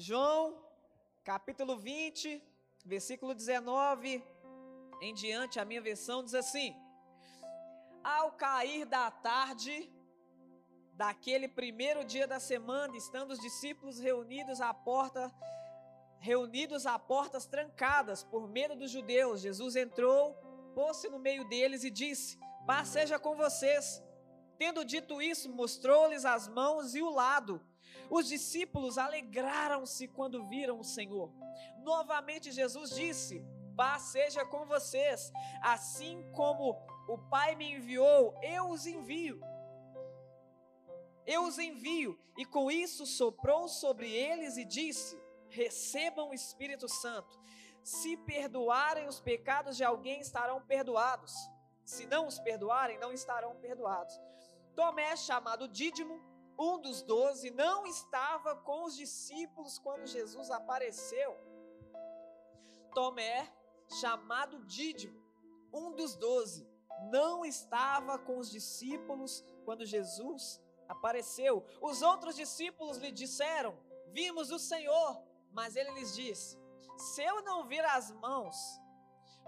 João, 0.00 0.56
capítulo 1.22 1.76
20, 1.76 2.42
versículo 2.86 3.34
19 3.34 4.24
em 5.02 5.12
diante, 5.12 5.60
a 5.60 5.64
minha 5.66 5.82
versão 5.82 6.24
diz 6.24 6.32
assim: 6.32 6.74
Ao 8.02 8.32
cair 8.32 8.86
da 8.86 9.10
tarde 9.10 9.92
daquele 10.94 11.46
primeiro 11.48 12.02
dia 12.02 12.26
da 12.26 12.40
semana, 12.40 12.96
estando 12.96 13.32
os 13.32 13.40
discípulos 13.40 13.98
reunidos 13.98 14.62
à 14.62 14.72
porta, 14.72 15.30
reunidos 16.18 16.86
a 16.86 16.98
portas 16.98 17.44
trancadas 17.44 18.24
por 18.24 18.48
medo 18.48 18.74
dos 18.74 18.90
judeus, 18.90 19.42
Jesus 19.42 19.76
entrou, 19.76 20.32
pôs-se 20.74 21.10
no 21.10 21.18
meio 21.18 21.46
deles 21.46 21.84
e 21.84 21.90
disse: 21.90 22.38
Paz 22.66 22.88
seja 22.88 23.18
com 23.18 23.36
vocês. 23.36 24.02
Tendo 24.56 24.82
dito 24.82 25.20
isso, 25.20 25.52
mostrou-lhes 25.52 26.24
as 26.24 26.48
mãos 26.48 26.94
e 26.94 27.02
o 27.02 27.10
lado. 27.10 27.60
Os 28.10 28.26
discípulos 28.26 28.98
alegraram-se 28.98 30.08
quando 30.08 30.44
viram 30.46 30.80
o 30.80 30.84
Senhor. 30.84 31.32
Novamente 31.78 32.50
Jesus 32.50 32.90
disse: 32.90 33.44
Paz 33.76 34.02
seja 34.02 34.44
com 34.44 34.66
vocês. 34.66 35.32
Assim 35.62 36.28
como 36.32 36.76
o 37.08 37.16
Pai 37.16 37.54
me 37.54 37.72
enviou, 37.74 38.36
eu 38.42 38.68
os 38.68 38.84
envio. 38.86 39.40
Eu 41.24 41.44
os 41.44 41.58
envio. 41.58 42.18
E 42.36 42.44
com 42.44 42.70
isso 42.70 43.06
soprou 43.06 43.68
sobre 43.68 44.10
eles 44.10 44.56
e 44.56 44.64
disse: 44.64 45.16
Recebam 45.48 46.30
o 46.30 46.34
Espírito 46.34 46.88
Santo. 46.88 47.38
Se 47.82 48.16
perdoarem 48.16 49.06
os 49.06 49.20
pecados 49.20 49.76
de 49.76 49.84
alguém, 49.84 50.20
estarão 50.20 50.60
perdoados. 50.60 51.32
Se 51.84 52.06
não 52.06 52.26
os 52.26 52.38
perdoarem, 52.38 52.98
não 52.98 53.12
estarão 53.12 53.54
perdoados. 53.56 54.20
Tomé, 54.74 55.16
chamado 55.16 55.66
Dídimo, 55.66 56.20
um 56.60 56.78
dos 56.78 57.00
doze, 57.00 57.50
não 57.50 57.86
estava 57.86 58.54
com 58.54 58.84
os 58.84 58.94
discípulos 58.94 59.78
quando 59.78 60.06
Jesus 60.06 60.50
apareceu. 60.50 61.34
Tomé, 62.94 63.50
chamado 64.00 64.62
Dídimo, 64.66 65.18
um 65.72 65.92
dos 65.92 66.16
doze, 66.16 66.68
não 67.10 67.46
estava 67.46 68.18
com 68.18 68.38
os 68.38 68.50
discípulos 68.50 69.42
quando 69.64 69.86
Jesus 69.86 70.60
apareceu. 70.86 71.64
Os 71.80 72.02
outros 72.02 72.36
discípulos 72.36 72.98
lhe 72.98 73.10
disseram: 73.10 73.74
Vimos 74.08 74.50
o 74.50 74.58
Senhor. 74.58 75.22
Mas 75.52 75.76
ele 75.76 75.92
lhes 75.92 76.14
disse: 76.14 76.58
Se 76.96 77.22
eu 77.22 77.42
não 77.42 77.66
vir 77.66 77.84
as 77.84 78.12
mãos, 78.12 78.56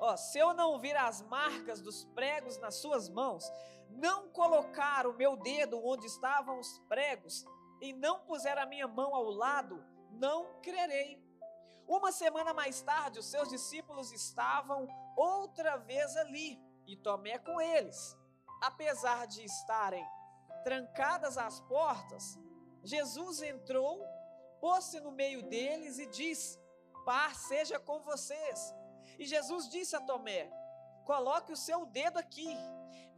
ó, 0.03 0.17
se 0.17 0.36
eu 0.36 0.53
não 0.53 0.81
vir 0.81 0.97
as 0.97 1.22
marcas 1.22 1.81
dos 1.81 2.05
pregos 2.06 2.58
nas 2.58 2.75
suas 2.75 3.08
mãos, 3.08 3.45
não 3.89 4.28
colocar 4.31 5.06
o 5.06 5.12
meu 5.12 5.36
dedo 5.36 5.81
onde 5.84 6.06
estavam 6.06 6.59
os 6.59 6.78
pregos 6.89 7.44
e 7.81 7.92
não 7.92 8.19
puser 8.20 8.59
a 8.59 8.67
minha 8.67 8.89
mão 8.89 9.14
ao 9.14 9.31
lado, 9.31 9.84
não 10.11 10.61
crerei. 10.61 11.22
Uma 11.86 12.11
semana 12.11 12.53
mais 12.53 12.83
tarde, 12.83 13.20
os 13.20 13.27
seus 13.27 13.48
discípulos 13.48 14.12
estavam 14.12 14.89
outra 15.17 15.77
vez 15.77 16.16
ali 16.16 16.61
e 16.84 16.97
Tomé 16.97 17.39
com 17.39 17.61
eles. 17.61 18.16
Apesar 18.61 19.27
de 19.28 19.44
estarem 19.44 20.05
trancadas 20.64 21.39
as 21.39 21.61
portas, 21.61 22.39
Jesus 22.83 23.41
entrou, 23.41 24.05
pôs-se 24.61 24.98
no 25.00 25.12
meio 25.12 25.42
deles 25.48 25.98
e 25.98 26.06
disse: 26.06 26.59
Paz 27.05 27.39
seja 27.39 27.78
com 27.78 28.00
vocês. 28.00 28.81
E 29.23 29.25
Jesus 29.25 29.69
disse 29.69 29.95
a 29.95 30.01
Tomé: 30.01 30.51
Coloque 31.05 31.53
o 31.53 31.56
seu 31.56 31.87
dedo 31.87 32.19
aqui, 32.19 32.59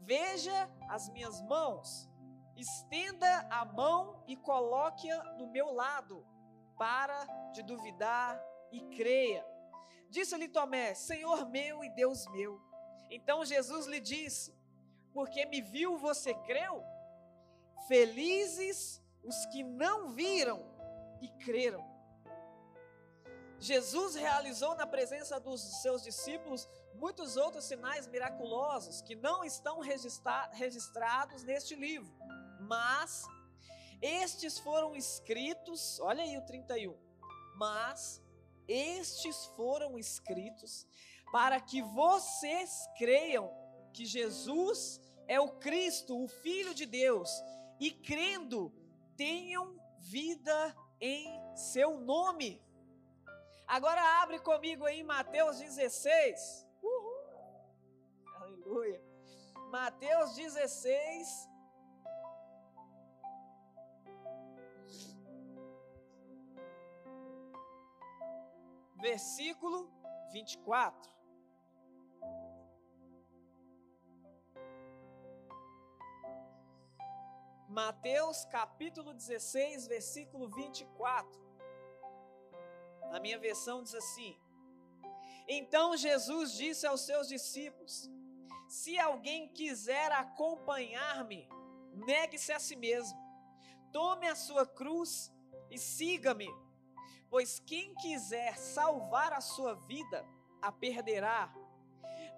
veja 0.00 0.70
as 0.86 1.08
minhas 1.08 1.40
mãos, 1.40 2.06
estenda 2.54 3.48
a 3.50 3.64
mão 3.64 4.22
e 4.26 4.36
coloque-a 4.36 5.24
no 5.38 5.46
meu 5.46 5.72
lado, 5.72 6.22
para 6.76 7.24
de 7.54 7.62
duvidar 7.62 8.38
e 8.70 8.82
creia. 8.94 9.46
Disse-lhe 10.10 10.46
Tomé: 10.46 10.92
Senhor 10.92 11.48
meu 11.48 11.82
e 11.82 11.88
Deus 11.88 12.26
meu. 12.32 12.60
Então 13.08 13.42
Jesus 13.42 13.86
lhe 13.86 13.98
disse: 13.98 14.54
Porque 15.10 15.46
me 15.46 15.62
viu, 15.62 15.96
você 15.96 16.34
creu? 16.34 16.84
Felizes 17.88 19.02
os 19.22 19.46
que 19.46 19.62
não 19.62 20.10
viram 20.10 20.62
e 21.22 21.30
creram. 21.42 21.93
Jesus 23.64 24.14
realizou 24.14 24.74
na 24.74 24.86
presença 24.86 25.40
dos 25.40 25.62
seus 25.80 26.02
discípulos 26.02 26.68
muitos 26.92 27.38
outros 27.38 27.64
sinais 27.64 28.06
miraculosos 28.06 29.00
que 29.00 29.16
não 29.16 29.42
estão 29.42 29.80
registra 29.80 30.50
registrados 30.52 31.42
neste 31.44 31.74
livro, 31.74 32.12
mas 32.60 33.24
estes 34.02 34.58
foram 34.58 34.94
escritos, 34.94 35.98
olha 36.00 36.22
aí 36.22 36.36
o 36.36 36.44
31, 36.44 36.94
mas 37.56 38.22
estes 38.68 39.46
foram 39.56 39.98
escritos 39.98 40.86
para 41.32 41.58
que 41.58 41.80
vocês 41.80 42.86
creiam 42.98 43.50
que 43.94 44.04
Jesus 44.04 45.00
é 45.26 45.40
o 45.40 45.52
Cristo, 45.52 46.22
o 46.22 46.28
Filho 46.28 46.74
de 46.74 46.84
Deus, 46.84 47.30
e 47.80 47.90
crendo, 47.90 48.70
tenham 49.16 49.80
vida 50.00 50.76
em 51.00 51.26
seu 51.56 51.98
nome. 51.98 52.62
Agora 53.76 54.00
abre 54.22 54.38
comigo 54.38 54.84
aí 54.84 55.02
Mateus 55.02 55.58
16. 55.58 56.64
Uhul. 56.80 57.14
Aleluia. 58.36 59.02
Mateus 59.68 60.36
16. 60.36 61.48
Versículo 69.00 69.90
24. 70.30 71.12
Mateus 77.68 78.44
capítulo 78.44 79.12
16, 79.12 79.88
versículo 79.88 80.48
24. 80.48 81.53
A 83.12 83.20
minha 83.20 83.38
versão 83.38 83.82
diz 83.82 83.94
assim: 83.94 84.36
Então 85.48 85.96
Jesus 85.96 86.52
disse 86.52 86.86
aos 86.86 87.02
seus 87.02 87.28
discípulos: 87.28 88.10
Se 88.68 88.98
alguém 88.98 89.48
quiser 89.48 90.12
acompanhar-me, 90.12 91.48
negue-se 91.92 92.52
a 92.52 92.58
si 92.58 92.76
mesmo, 92.76 93.18
tome 93.92 94.26
a 94.26 94.34
sua 94.34 94.66
cruz 94.66 95.32
e 95.70 95.78
siga-me. 95.78 96.48
Pois 97.30 97.58
quem 97.58 97.94
quiser 97.96 98.56
salvar 98.56 99.32
a 99.32 99.40
sua 99.40 99.74
vida, 99.74 100.24
a 100.62 100.70
perderá. 100.70 101.52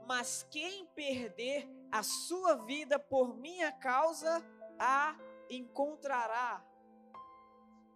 Mas 0.06 0.42
quem 0.50 0.86
perder 0.86 1.68
a 1.90 2.02
sua 2.02 2.54
vida 2.64 2.98
por 2.98 3.36
minha 3.36 3.72
causa, 3.72 4.42
a 4.78 5.16
encontrará. 5.50 6.64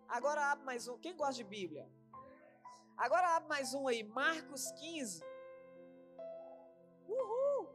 Agora 0.08 0.50
abre 0.50 0.64
mais 0.64 0.88
um. 0.88 0.98
Quem 0.98 1.16
gosta 1.16 1.34
de 1.34 1.44
Bíblia? 1.44 1.88
Agora 3.00 3.28
abre 3.36 3.48
mais 3.48 3.72
um 3.72 3.88
aí, 3.88 4.02
Marcos 4.02 4.70
15. 4.72 5.24
Uhul! 7.08 7.66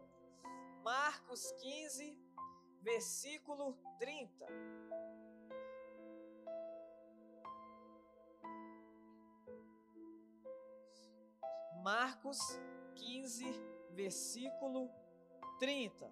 Marcos 0.84 1.52
15, 1.54 2.16
versículo 2.84 3.76
30. 3.98 4.46
Marcos 11.82 12.38
15, 12.94 13.46
versículo 13.94 14.92
30. 15.58 16.08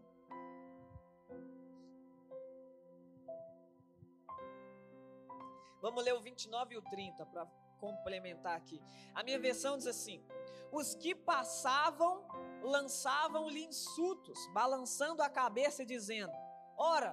Vamos 5.84 6.04
ler 6.04 6.16
o 6.16 6.22
29 6.22 6.74
e 6.74 6.78
o 6.80 6.82
30 6.82 7.24
para 7.28 7.46
complementar 7.84 8.56
aqui. 8.56 8.82
A 9.14 9.22
minha 9.24 9.40
versão 9.48 9.78
diz 9.78 9.88
assim: 9.88 10.24
Os 10.72 10.96
que 10.96 11.14
passavam 11.14 12.26
lançavam-lhe 12.62 13.64
insultos, 13.66 14.40
balançando 14.54 15.22
a 15.22 15.30
cabeça 15.30 15.84
e 15.84 15.86
dizendo: 15.86 16.34
Ora, 16.78 17.12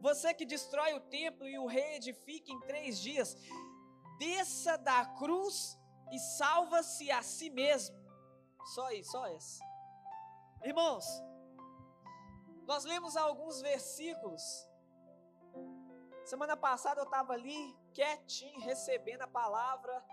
você 0.00 0.32
que 0.32 0.46
destrói 0.54 0.94
o 0.94 1.00
templo 1.18 1.48
e 1.48 1.58
o 1.58 1.66
reedifica 1.66 2.52
em 2.52 2.60
três 2.60 3.00
dias, 3.00 3.36
desça 4.18 4.76
da 4.78 5.04
cruz 5.20 5.78
e 6.12 6.18
salva-se 6.38 7.10
a 7.10 7.22
si 7.22 7.50
mesmo. 7.50 7.96
Só 8.74 8.90
isso, 8.92 9.10
só 9.10 9.26
esse. 9.28 9.60
Irmãos, 10.62 11.06
nós 12.66 12.84
lemos 12.84 13.16
alguns 13.16 13.60
versículos 13.60 14.42
Semana 16.26 16.56
passada 16.56 17.00
eu 17.00 17.04
estava 17.04 17.34
ali, 17.34 17.78
quietinho, 17.96 18.60
recebendo 18.60 19.22
a 19.22 19.26
palavra 19.26 20.04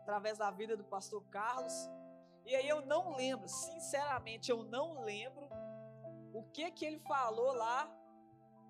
através 0.00 0.38
da 0.38 0.50
vida 0.50 0.74
do 0.74 0.84
pastor 0.84 1.22
Carlos. 1.28 1.90
E 2.46 2.56
aí 2.56 2.66
eu 2.66 2.80
não 2.86 3.14
lembro, 3.14 3.46
sinceramente, 3.46 4.50
eu 4.50 4.62
não 4.62 5.02
lembro 5.02 5.46
o 6.32 6.42
que 6.54 6.70
que 6.70 6.86
ele 6.86 6.98
falou 7.00 7.52
lá 7.52 7.86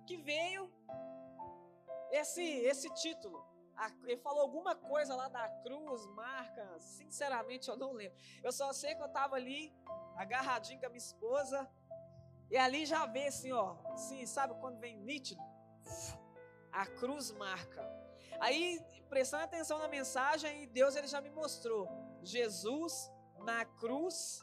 que 0.05 0.17
veio 0.17 0.69
esse 2.11 2.43
esse 2.71 2.93
título. 2.95 3.45
ele 4.03 4.17
falou 4.17 4.41
alguma 4.41 4.75
coisa 4.75 5.15
lá 5.15 5.29
da 5.29 5.47
cruz, 5.63 6.05
marca. 6.07 6.65
Sinceramente, 6.79 7.69
eu 7.69 7.77
não 7.77 7.93
lembro. 7.93 8.17
Eu 8.43 8.51
só 8.51 8.73
sei 8.73 8.93
que 8.93 9.01
eu 9.01 9.07
estava 9.07 9.37
ali, 9.37 9.73
agarradinho 10.17 10.81
com 10.81 10.87
a 10.87 10.89
minha 10.89 10.97
esposa. 10.97 11.69
E 12.51 12.57
ali 12.57 12.85
já 12.85 13.05
vê 13.05 13.27
assim, 13.27 13.53
ó. 13.53 13.77
Assim, 13.93 14.25
sabe 14.25 14.53
quando 14.55 14.79
vem 14.79 14.97
nítido? 14.97 15.41
A 16.73 16.85
cruz 16.85 17.31
marca. 17.31 18.06
Aí, 18.39 18.79
prestando 19.09 19.43
atenção 19.43 19.79
na 19.79 19.87
mensagem, 19.87 20.67
Deus 20.69 20.95
ele 20.95 21.07
já 21.07 21.21
me 21.21 21.29
mostrou. 21.29 21.87
Jesus 22.23 23.11
na 23.39 23.65
cruz 23.65 24.41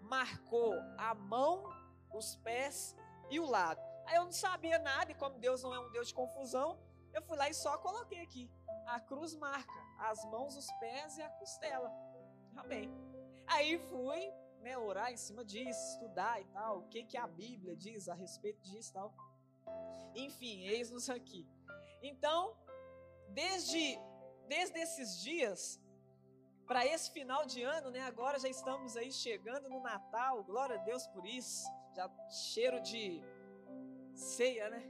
marcou 0.00 0.74
a 0.96 1.14
mão, 1.14 1.64
os 2.12 2.36
pés 2.36 2.96
e 3.30 3.40
o 3.40 3.46
lado. 3.46 3.80
Aí 4.06 4.16
eu 4.16 4.24
não 4.24 4.32
sabia 4.32 4.78
nada, 4.78 5.12
e 5.12 5.14
como 5.14 5.38
Deus 5.38 5.62
não 5.62 5.74
é 5.74 5.80
um 5.80 5.90
Deus 5.90 6.08
de 6.08 6.14
confusão, 6.14 6.78
eu 7.12 7.22
fui 7.22 7.36
lá 7.36 7.48
e 7.48 7.54
só 7.54 7.76
coloquei 7.78 8.20
aqui. 8.20 8.50
A 8.86 9.00
cruz 9.00 9.34
marca 9.34 9.72
as 9.98 10.24
mãos, 10.26 10.56
os 10.56 10.66
pés 10.78 11.18
e 11.18 11.22
a 11.22 11.28
costela. 11.30 11.92
Amém. 12.56 12.90
Aí 13.46 13.78
fui 13.78 14.32
né, 14.60 14.76
orar 14.78 15.12
em 15.12 15.16
cima 15.16 15.44
disso, 15.44 15.80
estudar 15.92 16.40
e 16.40 16.44
tal, 16.46 16.78
o 16.78 16.88
que, 16.88 17.04
que 17.04 17.16
a 17.16 17.26
Bíblia 17.26 17.76
diz 17.76 18.08
a 18.08 18.14
respeito 18.14 18.60
disso 18.62 18.90
e 18.90 18.94
tal. 18.94 19.14
Enfim, 20.14 20.62
eis-nos 20.62 21.08
aqui. 21.10 21.46
Então, 22.02 22.56
desde, 23.28 23.98
desde 24.46 24.78
esses 24.78 25.20
dias, 25.20 25.80
para 26.66 26.84
esse 26.84 27.10
final 27.10 27.46
de 27.46 27.62
ano, 27.62 27.90
né? 27.90 28.00
Agora 28.02 28.38
já 28.38 28.48
estamos 28.48 28.96
aí 28.96 29.10
chegando 29.10 29.68
no 29.68 29.80
Natal, 29.80 30.44
glória 30.44 30.76
a 30.76 30.78
Deus 30.78 31.06
por 31.06 31.26
isso. 31.26 31.66
Já 31.94 32.10
cheiro 32.30 32.80
de 32.80 33.22
ceia, 34.14 34.68
né? 34.68 34.82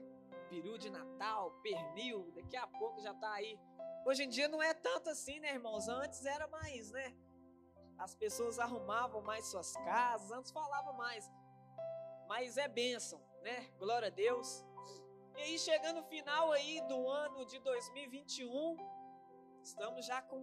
Peru 0.49 0.77
de 0.79 0.91
Natal, 0.91 1.53
pernil, 1.63 2.33
daqui 2.35 2.57
a 2.57 2.67
pouco 2.67 3.01
já 3.01 3.15
tá 3.15 3.33
aí. 3.33 3.59
Hoje 4.05 4.25
em 4.25 4.29
dia 4.29 4.49
não 4.49 4.63
é 4.63 4.75
tanto 4.75 5.11
assim, 5.11 5.39
né, 5.39 5.53
irmãos? 5.53 5.89
Antes 5.89 6.25
era 6.25 6.49
mais, 6.49 6.91
né? 6.91 7.15
As 7.99 8.15
pessoas 8.15 8.59
arrumavam 8.59 9.21
mais 9.23 9.47
suas 9.47 9.73
casas, 9.75 10.31
antes 10.31 10.51
falava 10.51 10.93
mais. 10.93 11.31
Mas 12.29 12.57
é 12.57 12.67
bênção, 12.69 13.21
né? 13.43 13.71
Glória 13.79 14.09
a 14.09 14.11
Deus. 14.11 14.65
E 15.39 15.41
aí, 15.41 15.57
chegando 15.57 16.01
no 16.01 16.03
final 16.03 16.51
aí 16.51 16.81
do 16.89 17.09
ano 17.09 17.47
de 17.47 17.61
2021, 17.61 18.77
estamos 19.63 20.05
já 20.05 20.21
com 20.21 20.41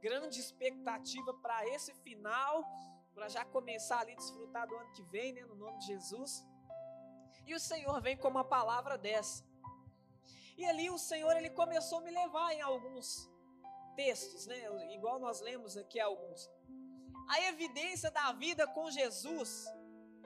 grande 0.00 0.38
expectativa 0.38 1.34
para 1.34 1.66
esse 1.66 1.92
final, 1.94 2.64
para 3.12 3.28
já 3.28 3.44
começar 3.44 3.98
ali 3.98 4.12
a 4.12 4.14
desfrutar 4.14 4.68
do 4.68 4.76
ano 4.76 4.92
que 4.92 5.02
vem, 5.02 5.32
né, 5.32 5.40
no 5.44 5.56
nome 5.56 5.80
de 5.80 5.86
Jesus. 5.86 6.46
E 7.44 7.56
o 7.56 7.58
Senhor 7.58 8.00
vem 8.00 8.16
com 8.16 8.28
uma 8.28 8.44
palavra 8.44 8.96
dessa. 8.96 9.44
E 10.56 10.64
ali 10.64 10.88
o 10.88 10.96
Senhor 10.96 11.36
ele 11.36 11.50
começou 11.50 11.98
a 11.98 12.02
me 12.02 12.12
levar 12.12 12.52
em 12.52 12.60
alguns 12.60 13.28
textos, 13.96 14.46
né, 14.46 14.58
igual 14.94 15.18
nós 15.18 15.40
lemos 15.40 15.76
aqui 15.76 15.98
alguns. 15.98 16.48
A 17.28 17.40
evidência 17.48 18.12
da 18.12 18.30
vida 18.30 18.64
com 18.68 18.92
Jesus, 18.92 19.66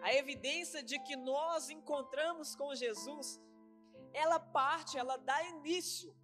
a 0.02 0.12
evidência 0.12 0.82
de 0.82 0.98
que 0.98 1.16
nós 1.16 1.70
encontramos 1.70 2.54
com 2.54 2.74
Jesus, 2.74 3.40
ela 4.14 4.38
parte, 4.38 4.96
ela 4.96 5.16
dá 5.18 5.42
início 5.44 6.14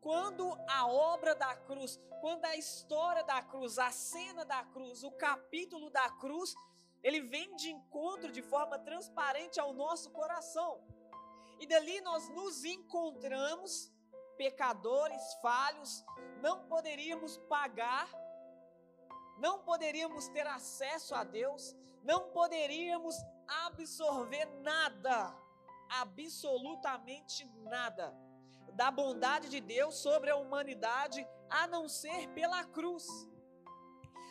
quando 0.00 0.56
a 0.68 0.86
obra 0.86 1.34
da 1.34 1.54
cruz, 1.54 1.98
quando 2.20 2.44
a 2.44 2.56
história 2.56 3.24
da 3.24 3.40
cruz, 3.40 3.78
a 3.78 3.90
cena 3.90 4.44
da 4.44 4.64
cruz, 4.64 5.02
o 5.02 5.12
capítulo 5.12 5.90
da 5.90 6.10
cruz, 6.10 6.54
ele 7.02 7.20
vem 7.20 7.54
de 7.56 7.70
encontro 7.70 8.30
de 8.30 8.42
forma 8.42 8.78
transparente 8.78 9.58
ao 9.58 9.72
nosso 9.72 10.10
coração. 10.10 10.84
E 11.58 11.66
dali 11.66 12.00
nós 12.00 12.28
nos 12.28 12.64
encontramos 12.64 13.92
pecadores, 14.36 15.22
falhos, 15.40 16.04
não 16.40 16.66
poderíamos 16.66 17.38
pagar, 17.48 18.08
não 19.38 19.60
poderíamos 19.60 20.26
ter 20.28 20.46
acesso 20.46 21.14
a 21.14 21.22
Deus, 21.22 21.76
não 22.02 22.30
poderíamos 22.30 23.14
absorver 23.66 24.46
nada, 24.60 25.32
absolutamente 26.00 27.44
nada 27.64 28.14
da 28.74 28.90
bondade 28.90 29.48
de 29.48 29.60
Deus 29.60 29.96
sobre 29.96 30.30
a 30.30 30.36
humanidade, 30.36 31.26
a 31.50 31.66
não 31.66 31.88
ser 31.88 32.28
pela 32.28 32.64
cruz. 32.64 33.06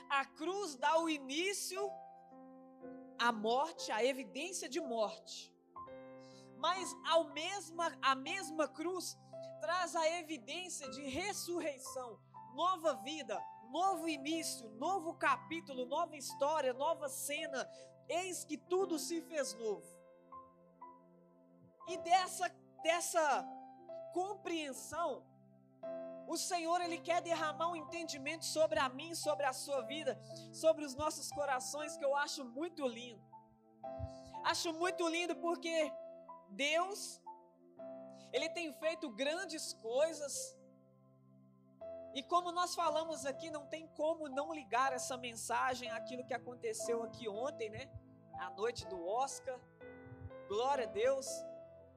A 0.10 0.26
cruz 0.26 0.76
dá 0.76 1.00
o 1.00 1.10
início 1.10 1.90
à 3.20 3.32
morte, 3.32 3.92
à 3.92 4.04
evidência 4.04 4.68
de 4.68 4.80
morte. 4.80 5.54
Mas 6.58 6.96
ao 7.08 7.26
mesma, 7.26 7.96
a 8.02 8.16
mesma 8.16 8.68
cruz 8.68 9.18
traz 9.60 9.96
a 9.96 10.10
evidência 10.20 10.90
de 10.90 11.04
ressurreição, 11.04 12.20
nova 12.56 12.96
vida, 12.96 13.40
novo 13.72 14.08
início, 14.10 14.70
novo 14.72 15.14
capítulo, 15.14 15.86
nova 15.86 16.16
história, 16.16 16.74
nova 16.74 17.08
cena. 17.08 17.68
Eis 18.10 18.44
que 18.44 18.58
tudo 18.58 19.00
se 19.00 19.22
fez 19.22 19.54
novo. 19.54 19.91
E 21.92 21.98
dessa, 21.98 22.46
dessa 22.88 23.24
compreensão, 24.14 25.10
o 26.34 26.38
Senhor 26.38 26.80
ele 26.82 27.00
quer 27.08 27.20
derramar 27.22 27.68
um 27.72 27.76
entendimento 27.76 28.46
sobre 28.46 28.80
a 28.80 28.88
mim, 28.98 29.14
sobre 29.14 29.46
a 29.46 29.54
sua 29.64 29.82
vida, 29.94 30.14
sobre 30.64 30.86
os 30.86 30.96
nossos 31.02 31.30
corações 31.40 31.98
que 31.98 32.06
eu 32.10 32.16
acho 32.16 32.46
muito 32.46 32.88
lindo. 32.88 33.22
Acho 34.52 34.72
muito 34.74 35.06
lindo 35.16 35.36
porque 35.36 35.76
Deus 36.50 37.22
ele 38.32 38.50
tem 38.50 38.72
feito 38.84 39.10
grandes 39.10 39.74
coisas. 39.74 40.34
E 42.14 42.24
como 42.24 42.52
nós 42.52 42.74
falamos 42.74 43.26
aqui, 43.26 43.50
não 43.50 43.66
tem 43.68 43.86
como 44.02 44.30
não 44.30 44.54
ligar 44.54 44.94
essa 44.94 45.18
mensagem 45.18 45.90
àquilo 45.92 46.26
que 46.26 46.34
aconteceu 46.34 47.04
aqui 47.04 47.28
ontem, 47.28 47.70
né? 47.70 47.90
A 48.40 48.50
noite 48.52 48.88
do 48.88 49.06
Oscar. 49.06 49.60
Glória 50.48 50.86
a 50.86 50.92
Deus. 51.04 51.28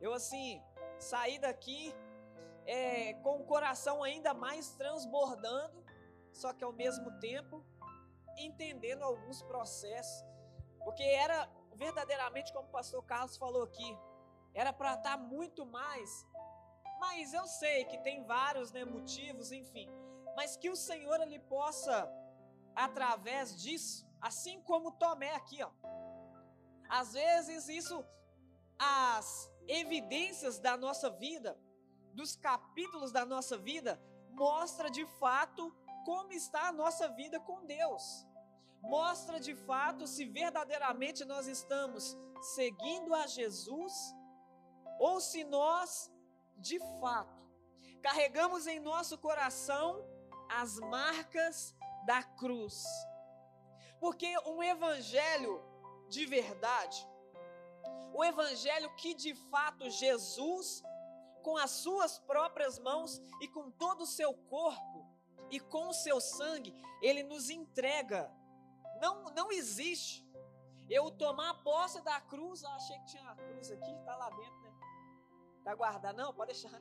Eu 0.00 0.12
assim, 0.12 0.62
saí 0.98 1.38
daqui 1.38 1.94
é, 2.66 3.14
com 3.14 3.40
o 3.40 3.44
coração 3.44 4.02
ainda 4.02 4.32
mais 4.32 4.70
transbordando, 4.72 5.84
só 6.32 6.52
que 6.52 6.64
ao 6.64 6.72
mesmo 6.72 7.10
tempo 7.20 7.64
entendendo 8.36 9.02
alguns 9.02 9.42
processos, 9.42 10.24
porque 10.82 11.02
era 11.02 11.48
verdadeiramente 11.74 12.52
como 12.52 12.68
o 12.68 12.72
pastor 12.72 13.02
Carlos 13.04 13.36
falou 13.36 13.62
aqui, 13.62 13.98
era 14.52 14.72
para 14.72 14.94
estar 14.94 15.16
tá 15.16 15.16
muito 15.16 15.64
mais, 15.66 16.26
mas 16.98 17.32
eu 17.32 17.46
sei 17.46 17.84
que 17.84 17.98
tem 17.98 18.24
vários 18.24 18.72
né, 18.72 18.84
motivos, 18.84 19.52
enfim, 19.52 19.88
mas 20.36 20.56
que 20.56 20.70
o 20.70 20.76
Senhor 20.76 21.20
ele 21.20 21.38
possa, 21.38 22.10
através 22.74 23.60
disso, 23.60 24.06
assim 24.20 24.60
como 24.62 24.92
Tomé 24.92 25.34
aqui, 25.34 25.62
ó, 25.62 25.70
às 26.88 27.12
vezes 27.12 27.68
isso, 27.68 28.04
as 28.78 29.50
evidências 29.68 30.58
da 30.58 30.76
nossa 30.76 31.10
vida, 31.10 31.58
dos 32.12 32.36
capítulos 32.36 33.10
da 33.10 33.24
nossa 33.24 33.56
vida 33.58 34.00
mostra 34.30 34.90
de 34.90 35.04
fato 35.18 35.74
como 36.04 36.32
está 36.32 36.68
a 36.68 36.72
nossa 36.72 37.08
vida 37.08 37.40
com 37.40 37.64
Deus. 37.64 38.26
Mostra 38.82 39.40
de 39.40 39.54
fato 39.54 40.06
se 40.06 40.24
verdadeiramente 40.26 41.24
nós 41.24 41.46
estamos 41.46 42.16
seguindo 42.54 43.14
a 43.14 43.26
Jesus 43.26 43.92
ou 44.98 45.20
se 45.20 45.42
nós, 45.44 46.12
de 46.58 46.78
fato, 47.00 47.42
carregamos 48.02 48.66
em 48.66 48.78
nosso 48.78 49.16
coração 49.18 50.06
as 50.50 50.78
marcas 50.78 51.74
da 52.04 52.22
cruz. 52.22 52.84
Porque 53.98 54.38
um 54.40 54.62
evangelho 54.62 55.62
de 56.08 56.26
verdade, 56.26 57.08
o 58.12 58.24
evangelho 58.24 58.94
que 58.96 59.14
de 59.14 59.34
fato 59.34 59.90
Jesus 59.90 60.82
com 61.42 61.56
as 61.58 61.70
suas 61.70 62.18
próprias 62.18 62.78
mãos 62.78 63.20
e 63.40 63.48
com 63.48 63.70
todo 63.70 64.02
o 64.02 64.06
seu 64.06 64.32
corpo 64.32 65.06
e 65.50 65.60
com 65.60 65.88
o 65.88 65.92
seu 65.92 66.20
sangue, 66.20 66.74
ele 67.02 67.22
nos 67.22 67.50
entrega. 67.50 68.32
Não, 69.00 69.24
não 69.34 69.52
existe 69.52 70.26
eu 70.88 71.10
tomar 71.10 71.62
posse 71.62 72.00
da 72.02 72.20
cruz. 72.22 72.64
Achei 72.64 72.98
que 73.00 73.06
tinha 73.06 73.28
a 73.28 73.36
cruz 73.36 73.70
aqui, 73.70 73.90
está 73.92 74.16
lá 74.16 74.30
dentro, 74.30 74.62
né? 74.62 74.72
Tá 75.62 75.74
guardado? 75.74 76.16
Não, 76.16 76.32
pode 76.32 76.52
deixar. 76.52 76.80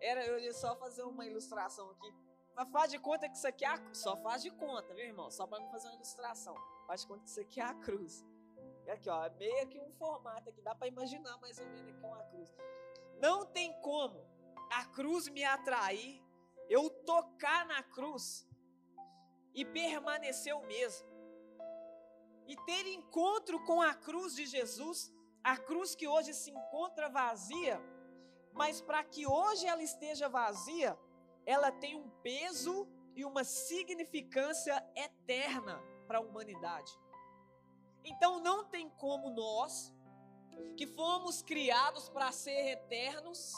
Era 0.00 0.24
eu 0.24 0.38
ia 0.38 0.52
só 0.52 0.76
fazer 0.76 1.02
uma 1.02 1.26
ilustração 1.26 1.90
aqui. 1.90 2.14
Mas 2.54 2.70
faz 2.70 2.90
de 2.90 2.98
conta 2.98 3.28
que 3.28 3.36
isso 3.36 3.46
aqui 3.46 3.64
é 3.64 3.68
a 3.68 3.94
Só 3.94 4.16
faz 4.16 4.42
de 4.42 4.50
conta, 4.50 4.94
meu 4.94 5.04
irmão? 5.04 5.30
Só 5.30 5.46
para 5.46 5.62
fazer 5.68 5.88
uma 5.88 5.94
ilustração. 5.96 6.54
Faz 6.86 7.02
de 7.02 7.08
conta 7.08 7.22
que 7.24 7.30
isso 7.30 7.40
aqui 7.40 7.60
é 7.60 7.64
a 7.64 7.74
cruz. 7.74 8.24
É 8.86 8.92
aqui, 8.92 9.08
ó. 9.08 9.24
É 9.24 9.30
meio 9.30 9.68
que 9.68 9.78
um 9.78 9.92
formato 9.92 10.48
aqui. 10.48 10.62
Dá 10.62 10.74
para 10.74 10.88
imaginar 10.88 11.36
mais 11.38 11.58
ou 11.58 11.66
menos 11.66 11.92
que 11.92 12.06
uma 12.06 12.22
cruz. 12.24 12.54
Não 13.20 13.44
tem 13.46 13.72
como 13.80 14.24
a 14.70 14.84
cruz 14.86 15.28
me 15.28 15.44
atrair, 15.44 16.22
eu 16.68 16.90
tocar 16.90 17.66
na 17.66 17.82
cruz 17.82 18.46
e 19.54 19.64
permanecer 19.64 20.54
o 20.54 20.66
mesmo. 20.66 21.08
E 22.46 22.56
ter 22.64 22.86
encontro 22.86 23.64
com 23.64 23.80
a 23.82 23.94
cruz 23.94 24.34
de 24.34 24.46
Jesus, 24.46 25.12
a 25.42 25.56
cruz 25.56 25.94
que 25.94 26.06
hoje 26.06 26.32
se 26.34 26.50
encontra 26.50 27.08
vazia, 27.08 27.80
mas 28.52 28.80
para 28.80 29.02
que 29.02 29.26
hoje 29.26 29.66
ela 29.66 29.82
esteja 29.82 30.28
vazia, 30.28 30.98
ela 31.44 31.70
tem 31.72 31.96
um 31.96 32.08
peso 32.22 32.88
e 33.14 33.24
uma 33.24 33.44
significância 33.44 34.84
eterna 34.94 35.82
para 36.06 36.18
a 36.18 36.20
humanidade. 36.20 36.92
Então 38.06 38.40
não 38.40 38.64
tem 38.64 38.88
como 38.88 39.30
nós, 39.30 39.92
que 40.76 40.86
fomos 40.86 41.42
criados 41.42 42.08
para 42.08 42.30
ser 42.32 42.70
eternos, 42.70 43.52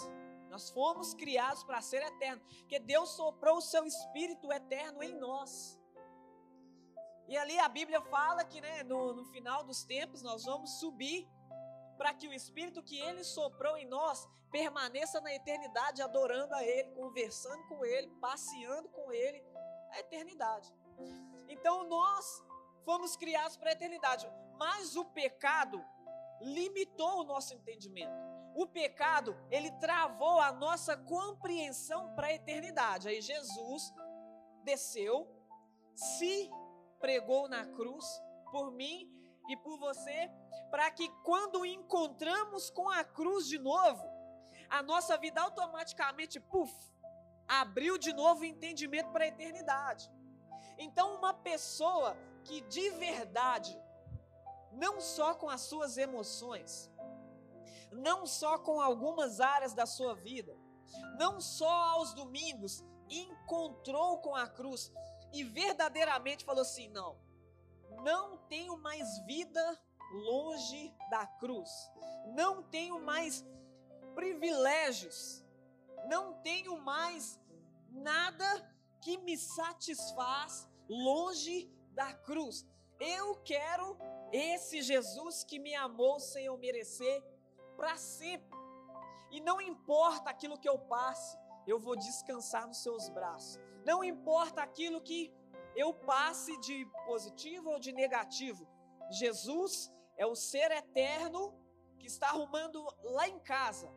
nós 0.48 0.70
fomos 0.70 1.12
criados 1.12 1.62
para 1.62 1.80
ser 1.82 2.02
eternos, 2.02 2.42
porque 2.60 2.78
Deus 2.78 3.10
soprou 3.10 3.58
o 3.58 3.62
seu 3.62 3.84
espírito 3.84 4.50
eterno 4.50 5.02
em 5.02 5.14
nós. 5.14 5.78
E 7.28 7.36
ali 7.36 7.58
a 7.58 7.68
Bíblia 7.68 8.00
fala 8.00 8.42
que 8.42 8.58
né, 8.58 8.82
no, 8.82 9.12
no 9.12 9.24
final 9.26 9.62
dos 9.62 9.84
tempos 9.84 10.22
nós 10.22 10.44
vamos 10.44 10.80
subir 10.80 11.28
para 11.98 12.14
que 12.14 12.26
o 12.26 12.32
Espírito 12.32 12.82
que 12.82 12.98
Ele 12.98 13.22
soprou 13.22 13.76
em 13.76 13.86
nós 13.86 14.26
permaneça 14.50 15.20
na 15.20 15.34
eternidade, 15.34 16.00
adorando 16.00 16.54
a 16.54 16.64
Ele, 16.64 16.90
conversando 16.92 17.62
com 17.66 17.84
Ele, 17.84 18.08
passeando 18.20 18.88
com 18.88 19.12
Ele, 19.12 19.44
a 19.90 20.00
eternidade. 20.00 20.72
Então 21.48 21.84
nós 21.84 22.42
fomos 22.88 23.16
criados 23.16 23.54
para 23.58 23.68
a 23.68 23.72
eternidade, 23.72 24.26
mas 24.58 24.96
o 24.96 25.04
pecado 25.04 25.84
limitou 26.40 27.20
o 27.20 27.24
nosso 27.24 27.52
entendimento. 27.52 28.16
O 28.54 28.66
pecado, 28.66 29.36
ele 29.50 29.70
travou 29.72 30.40
a 30.40 30.50
nossa 30.52 30.96
compreensão 30.96 32.14
para 32.14 32.28
a 32.28 32.32
eternidade. 32.32 33.06
Aí 33.06 33.20
Jesus 33.20 33.92
desceu, 34.64 35.28
se 35.94 36.50
pregou 36.98 37.46
na 37.46 37.66
cruz 37.66 38.06
por 38.50 38.72
mim 38.72 39.12
e 39.50 39.56
por 39.58 39.78
você, 39.78 40.30
para 40.70 40.90
que 40.90 41.10
quando 41.24 41.66
encontramos 41.66 42.70
com 42.70 42.88
a 42.88 43.04
cruz 43.04 43.46
de 43.46 43.58
novo, 43.58 44.02
a 44.70 44.82
nossa 44.82 45.18
vida 45.18 45.42
automaticamente, 45.42 46.40
puf, 46.40 46.74
abriu 47.46 47.98
de 47.98 48.14
novo 48.14 48.40
o 48.40 48.46
entendimento 48.46 49.10
para 49.10 49.24
a 49.24 49.28
eternidade. 49.28 50.10
Então, 50.78 51.16
uma 51.16 51.34
pessoa 51.34 52.16
que 52.48 52.62
de 52.62 52.90
verdade, 52.92 53.78
não 54.72 55.02
só 55.02 55.34
com 55.34 55.50
as 55.50 55.60
suas 55.60 55.98
emoções, 55.98 56.90
não 57.92 58.26
só 58.26 58.58
com 58.58 58.80
algumas 58.80 59.38
áreas 59.38 59.74
da 59.74 59.84
sua 59.84 60.14
vida, 60.14 60.56
não 61.18 61.42
só 61.42 61.70
aos 61.90 62.14
domingos, 62.14 62.82
encontrou 63.10 64.18
com 64.18 64.34
a 64.34 64.48
cruz, 64.48 64.90
e 65.30 65.44
verdadeiramente 65.44 66.42
falou 66.42 66.62
assim: 66.62 66.88
não, 66.88 67.18
não 68.02 68.38
tenho 68.48 68.78
mais 68.78 69.18
vida 69.26 69.78
longe 70.10 70.94
da 71.10 71.26
cruz, 71.26 71.70
não 72.34 72.62
tenho 72.62 72.98
mais 72.98 73.44
privilégios, 74.14 75.44
não 76.08 76.32
tenho 76.40 76.80
mais 76.80 77.38
nada 77.90 78.74
que 79.02 79.18
me 79.18 79.36
satisfaz 79.36 80.66
longe 80.88 81.70
da 81.98 82.12
cruz. 82.28 82.64
Eu 83.00 83.26
quero 83.42 83.98
esse 84.32 84.80
Jesus 84.82 85.42
que 85.42 85.58
me 85.58 85.74
amou 85.74 86.20
sem 86.20 86.44
eu 86.46 86.56
merecer 86.56 87.16
para 87.76 87.96
sempre. 87.96 88.56
E 89.32 89.40
não 89.40 89.60
importa 89.60 90.30
aquilo 90.30 90.58
que 90.62 90.68
eu 90.68 90.78
passe, 90.78 91.36
eu 91.66 91.78
vou 91.78 91.96
descansar 91.96 92.66
nos 92.68 92.82
seus 92.84 93.08
braços. 93.08 93.60
Não 93.84 94.02
importa 94.12 94.62
aquilo 94.62 95.00
que 95.00 95.20
eu 95.74 95.92
passe 95.92 96.56
de 96.60 96.86
positivo 97.04 97.70
ou 97.70 97.80
de 97.80 97.92
negativo. 97.92 98.66
Jesus 99.10 99.92
é 100.16 100.24
o 100.24 100.36
ser 100.36 100.70
eterno 100.70 101.52
que 101.98 102.06
está 102.06 102.28
arrumando 102.28 102.80
lá 103.02 103.28
em 103.28 103.40
casa, 103.40 103.88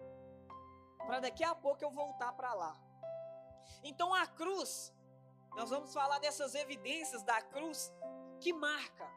para 1.06 1.20
daqui 1.20 1.44
a 1.44 1.54
pouco 1.54 1.84
eu 1.84 1.92
voltar 1.92 2.34
para 2.34 2.54
lá. 2.54 2.74
Então 3.84 4.14
a 4.14 4.26
cruz, 4.26 4.92
nós 5.56 5.70
vamos 5.70 5.94
falar 5.94 6.20
dessas 6.20 6.56
evidências 6.56 7.24
da 7.24 7.42
cruz 7.42 7.92
que 8.40 8.54
marca. 8.54 9.08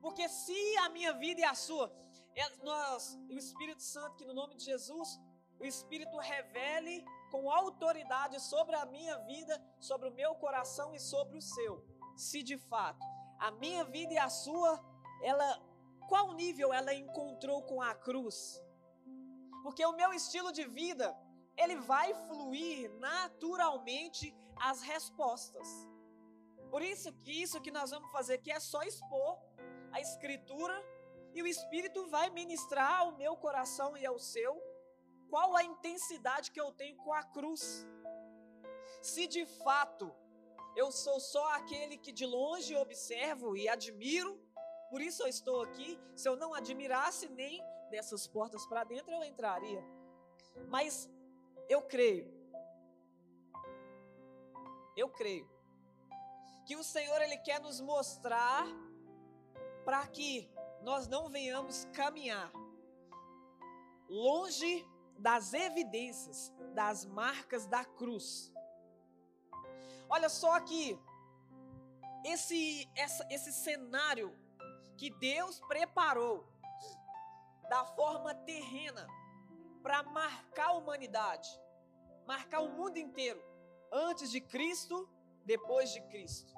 Porque 0.00 0.28
se 0.28 0.76
a 0.78 0.88
minha 0.88 1.12
vida 1.12 1.40
e 1.40 1.44
a 1.44 1.54
sua, 1.54 1.92
é, 2.34 2.56
nós, 2.62 3.18
o 3.30 3.36
Espírito 3.36 3.82
Santo, 3.82 4.16
que 4.16 4.24
no 4.24 4.34
nome 4.34 4.54
de 4.56 4.64
Jesus, 4.64 5.18
o 5.58 5.64
Espírito 5.64 6.16
revele 6.18 7.04
com 7.30 7.50
autoridade 7.50 8.40
sobre 8.40 8.76
a 8.76 8.84
minha 8.86 9.16
vida, 9.20 9.60
sobre 9.80 10.08
o 10.08 10.12
meu 10.12 10.34
coração 10.34 10.94
e 10.94 11.00
sobre 11.00 11.38
o 11.38 11.42
seu. 11.42 11.84
Se 12.16 12.42
de 12.42 12.56
fato 12.56 13.04
a 13.38 13.50
minha 13.50 13.84
vida 13.84 14.12
e 14.14 14.18
a 14.18 14.28
sua, 14.28 14.82
ela, 15.22 15.60
qual 16.08 16.32
nível 16.32 16.72
ela 16.72 16.94
encontrou 16.94 17.62
com 17.62 17.80
a 17.80 17.94
cruz? 17.94 18.62
Porque 19.62 19.84
o 19.84 19.96
meu 19.96 20.12
estilo 20.12 20.52
de 20.52 20.64
vida, 20.64 21.16
ele 21.56 21.76
vai 21.76 22.14
fluir 22.26 22.90
naturalmente 22.98 24.34
as 24.56 24.82
respostas. 24.82 25.68
Por 26.70 26.82
isso 26.82 27.12
que 27.22 27.42
isso 27.42 27.60
que 27.60 27.70
nós 27.70 27.90
vamos 27.90 28.10
fazer 28.10 28.34
aqui 28.34 28.50
é 28.50 28.60
só 28.60 28.82
expor 28.82 29.38
a 29.92 30.00
escritura 30.00 30.76
e 31.34 31.42
o 31.42 31.46
Espírito 31.46 32.06
vai 32.08 32.28
ministrar 32.30 33.00
ao 33.00 33.16
meu 33.16 33.36
coração 33.36 33.96
e 33.96 34.04
ao 34.04 34.18
seu 34.18 34.60
qual 35.28 35.56
a 35.56 35.62
intensidade 35.62 36.50
que 36.50 36.60
eu 36.60 36.72
tenho 36.72 36.96
com 36.96 37.12
a 37.12 37.22
cruz. 37.22 37.86
Se 39.02 39.26
de 39.26 39.44
fato 39.46 40.14
eu 40.74 40.90
sou 40.92 41.18
só 41.18 41.54
aquele 41.54 41.96
que 41.96 42.12
de 42.12 42.26
longe 42.26 42.76
observo 42.76 43.56
e 43.56 43.68
admiro, 43.68 44.38
por 44.90 45.00
isso 45.00 45.22
eu 45.22 45.28
estou 45.28 45.62
aqui. 45.62 45.98
Se 46.14 46.28
eu 46.28 46.36
não 46.36 46.54
admirasse 46.54 47.28
nem 47.28 47.62
dessas 47.90 48.26
portas 48.26 48.66
para 48.66 48.84
dentro, 48.84 49.12
eu 49.12 49.24
entraria. 49.24 49.82
Mas 50.68 51.08
eu 51.68 51.82
creio, 51.82 52.32
eu 54.96 55.08
creio, 55.08 55.48
que 56.66 56.76
o 56.76 56.82
Senhor 56.82 57.20
Ele 57.22 57.36
quer 57.38 57.60
nos 57.60 57.80
mostrar 57.80 58.66
para 59.84 60.06
que 60.06 60.50
nós 60.82 61.06
não 61.06 61.28
venhamos 61.28 61.84
caminhar 61.92 62.50
longe 64.08 64.86
das 65.18 65.52
evidências, 65.52 66.52
das 66.74 67.04
marcas 67.04 67.66
da 67.66 67.84
cruz. 67.84 68.52
Olha 70.08 70.28
só 70.28 70.60
que 70.60 70.98
esse, 72.24 72.88
essa, 72.94 73.26
esse 73.30 73.52
cenário 73.52 74.36
que 74.96 75.10
Deus 75.10 75.60
preparou 75.60 76.46
da 77.68 77.84
forma 77.84 78.34
terrena 78.34 79.06
para 79.86 80.02
marcar 80.02 80.70
a 80.70 80.72
humanidade, 80.72 81.48
marcar 82.26 82.60
o 82.60 82.70
mundo 82.70 82.96
inteiro, 82.96 83.40
antes 83.92 84.32
de 84.32 84.40
Cristo, 84.40 85.08
depois 85.44 85.92
de 85.92 86.00
Cristo. 86.08 86.52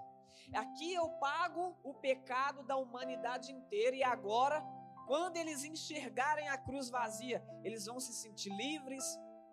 Aqui 0.54 0.94
eu 0.94 1.10
pago 1.26 1.76
o 1.84 1.92
pecado 1.92 2.62
da 2.62 2.78
humanidade 2.78 3.52
inteira 3.52 3.94
e 3.94 4.02
agora 4.02 4.64
quando 5.06 5.36
eles 5.36 5.62
enxergarem 5.62 6.48
a 6.48 6.56
cruz 6.56 6.88
vazia, 6.88 7.44
eles 7.62 7.84
vão 7.84 8.00
se 8.00 8.14
sentir 8.14 8.48
livres, 8.48 9.04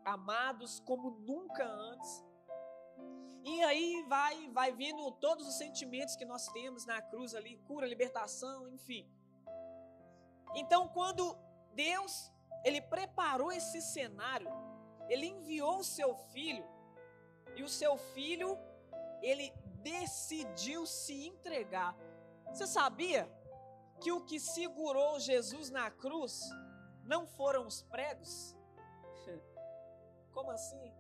amados 0.06 0.80
como 0.80 1.12
nunca 1.12 1.66
antes. 1.66 2.24
E 3.44 3.62
aí 3.64 4.06
vai, 4.08 4.50
vai 4.52 4.72
vindo 4.72 5.12
todos 5.12 5.46
os 5.46 5.58
sentimentos 5.58 6.16
que 6.16 6.24
nós 6.24 6.48
temos 6.48 6.86
na 6.86 7.02
cruz 7.02 7.36
ali, 7.36 7.58
cura, 7.68 7.86
libertação, 7.86 8.70
enfim. 8.70 9.06
Então, 10.56 10.88
quando 10.88 11.38
Deus, 11.74 12.32
ele 12.66 12.82
preparou 12.82 13.52
esse 13.52 13.80
cenário, 13.80 14.50
ele 15.08 15.28
enviou 15.28 15.78
o 15.78 15.84
seu 15.84 16.16
filho, 16.34 16.66
e 17.56 17.64
o 17.64 17.70
seu 17.70 17.96
filho, 17.96 18.58
ele 19.22 19.54
decidiu 19.82 20.86
se 20.86 21.28
entregar. 21.28 21.96
Você 22.48 22.66
sabia 22.66 23.32
que 24.02 24.12
o 24.12 24.26
que 24.26 24.40
segurou 24.40 25.20
Jesus 25.20 25.70
na 25.70 25.90
cruz 25.92 26.42
não 27.04 27.28
foram 27.28 27.68
os 27.68 27.84
pregos? 27.84 28.56
Como 30.34 30.50
assim? 30.52 30.92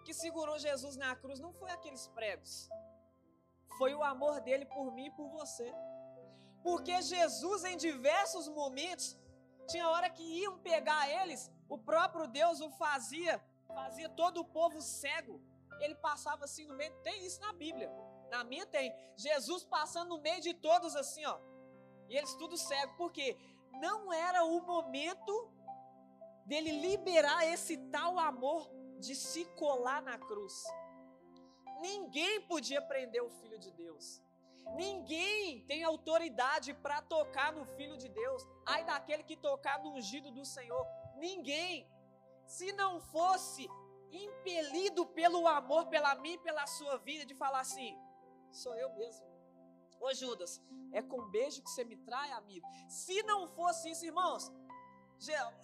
O 0.00 0.04
que 0.04 0.14
segurou 0.14 0.58
Jesus 0.58 0.96
na 0.96 1.14
cruz 1.14 1.38
não 1.38 1.52
foi 1.52 1.70
aqueles 1.70 2.08
pregos, 2.08 2.68
foi 3.76 3.94
o 3.94 4.02
amor 4.02 4.40
dele 4.40 4.64
por 4.64 4.90
mim 4.90 5.06
e 5.06 5.10
por 5.10 5.28
você. 5.28 5.70
Porque 6.62 7.00
Jesus, 7.02 7.62
em 7.64 7.76
diversos 7.76 8.48
momentos, 8.48 9.16
tinha 9.68 9.88
hora 9.88 10.08
que 10.10 10.22
iam 10.22 10.58
pegar 10.58 11.08
eles, 11.20 11.50
o 11.68 11.78
próprio 11.78 12.26
Deus 12.26 12.60
o 12.60 12.70
fazia, 12.70 13.40
fazia 13.66 14.08
todo 14.08 14.40
o 14.40 14.44
povo 14.44 14.80
cego. 14.80 15.40
Ele 15.80 15.94
passava 15.94 16.44
assim 16.44 16.64
no 16.66 16.74
meio, 16.74 16.92
tem 17.02 17.24
isso 17.24 17.40
na 17.40 17.52
Bíblia. 17.52 17.90
Na 18.30 18.42
minha 18.44 18.66
tem. 18.66 18.92
Jesus 19.16 19.64
passando 19.64 20.16
no 20.16 20.22
meio 20.22 20.40
de 20.40 20.54
todos 20.54 20.96
assim, 20.96 21.24
ó. 21.24 21.38
E 22.08 22.16
eles 22.16 22.34
tudo 22.34 22.56
cego, 22.56 22.94
porque 22.96 23.36
não 23.80 24.12
era 24.12 24.44
o 24.44 24.60
momento 24.62 25.52
dele 26.46 26.72
liberar 26.72 27.46
esse 27.46 27.76
tal 27.90 28.18
amor 28.18 28.70
de 28.98 29.14
se 29.14 29.44
colar 29.62 30.02
na 30.02 30.18
cruz. 30.18 30.64
Ninguém 31.80 32.40
podia 32.42 32.82
prender 32.82 33.22
o 33.22 33.30
Filho 33.30 33.58
de 33.58 33.70
Deus. 33.70 34.20
Ninguém 34.74 35.64
tem 35.66 35.82
autoridade 35.82 36.74
para 36.74 37.00
tocar 37.02 37.52
no 37.52 37.64
Filho 37.76 37.96
de 37.96 38.08
Deus. 38.08 38.46
Ai 38.66 38.84
daquele 38.84 39.22
que 39.22 39.36
tocar 39.36 39.82
no 39.82 39.94
ungido 39.94 40.30
do 40.30 40.44
Senhor. 40.44 40.86
Ninguém. 41.16 41.90
Se 42.46 42.72
não 42.72 43.00
fosse 43.00 43.68
impelido 44.10 45.06
pelo 45.06 45.46
amor 45.46 45.86
pela 45.86 46.14
mim, 46.16 46.38
pela 46.38 46.66
sua 46.66 46.98
vida, 46.98 47.24
de 47.24 47.34
falar 47.34 47.60
assim: 47.60 47.98
sou 48.50 48.74
eu 48.74 48.92
mesmo. 48.94 49.26
Ô 50.00 50.14
Judas, 50.14 50.62
é 50.92 51.02
com 51.02 51.28
beijo 51.28 51.62
que 51.62 51.70
você 51.70 51.84
me 51.84 51.96
trai, 51.96 52.30
amigo. 52.32 52.66
Se 52.88 53.22
não 53.24 53.48
fosse 53.48 53.90
isso, 53.90 54.06
irmãos, 54.06 54.52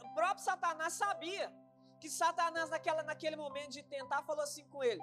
o 0.02 0.14
próprio 0.14 0.44
Satanás 0.44 0.94
sabia 0.94 1.52
que 2.00 2.08
Satanás, 2.10 2.68
naquela, 2.70 3.02
naquele 3.02 3.36
momento 3.36 3.70
de 3.70 3.82
tentar, 3.82 4.22
falou 4.22 4.42
assim 4.42 4.66
com 4.68 4.82
ele: 4.82 5.02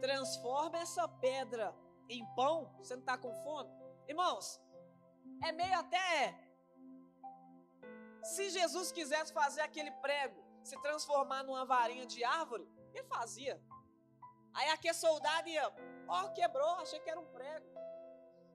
transforma 0.00 0.78
essa 0.78 1.08
pedra 1.08 1.74
em 2.08 2.24
pão. 2.34 2.74
Você 2.78 2.94
não 2.94 3.00
está 3.00 3.16
com 3.16 3.34
fome? 3.42 3.70
Irmãos, 4.08 4.60
é 5.42 5.52
meio 5.52 5.78
até. 5.78 6.38
Se 8.22 8.50
Jesus 8.50 8.90
quisesse 8.90 9.32
fazer 9.32 9.60
aquele 9.60 9.90
prego 9.90 10.42
se 10.62 10.80
transformar 10.80 11.42
numa 11.42 11.64
varinha 11.64 12.06
de 12.06 12.24
árvore, 12.24 12.66
ele 12.92 13.04
fazia. 13.04 13.60
Aí 14.54 14.70
aquele 14.70 14.94
soldado 14.94 15.48
ia, 15.48 15.68
ó, 16.08 16.24
oh, 16.24 16.32
quebrou, 16.32 16.76
achei 16.76 16.98
que 17.00 17.10
era 17.10 17.20
um 17.20 17.26
prego. 17.26 17.66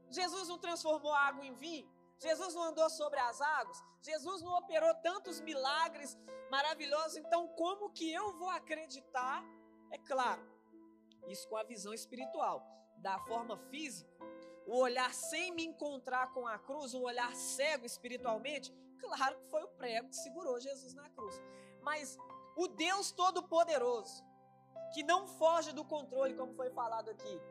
Jesus 0.10 0.48
não 0.48 0.58
transformou 0.58 1.14
água 1.14 1.46
em 1.46 1.54
vinho. 1.54 1.88
Jesus 2.18 2.54
não 2.54 2.64
andou 2.64 2.90
sobre 2.90 3.20
as 3.20 3.40
águas. 3.40 3.82
Jesus 4.02 4.42
não 4.42 4.58
operou 4.58 4.94
tantos 4.96 5.40
milagres 5.40 6.18
maravilhosos. 6.50 7.18
Então, 7.18 7.48
como 7.50 7.92
que 7.92 8.12
eu 8.12 8.34
vou 8.38 8.50
acreditar? 8.50 9.44
É 9.92 9.98
claro, 9.98 10.42
isso 11.28 11.48
com 11.48 11.58
a 11.58 11.64
visão 11.64 11.94
espiritual. 11.94 12.79
Da 13.00 13.18
forma 13.20 13.58
física, 13.70 14.10
o 14.66 14.78
olhar 14.78 15.14
sem 15.14 15.52
me 15.52 15.66
encontrar 15.66 16.32
com 16.34 16.46
a 16.46 16.60
cruz, 16.60 16.94
o 16.94 17.02
olhar 17.02 17.34
cego 17.36 17.86
espiritualmente, 17.86 18.74
claro 19.00 19.38
que 19.40 19.50
foi 19.50 19.64
o 19.64 19.70
prego 19.70 20.10
que 20.10 20.16
segurou 20.16 20.60
Jesus 20.60 20.94
na 20.94 21.10
cruz. 21.10 21.42
Mas 21.82 22.18
o 22.56 22.68
Deus 22.68 23.12
Todo-Poderoso, 23.12 24.24
que 24.94 25.02
não 25.02 25.28
foge 25.28 25.72
do 25.72 25.86
controle, 25.86 26.36
como 26.36 26.54
foi 26.54 26.70
falado 26.70 27.10
aqui, 27.10 27.42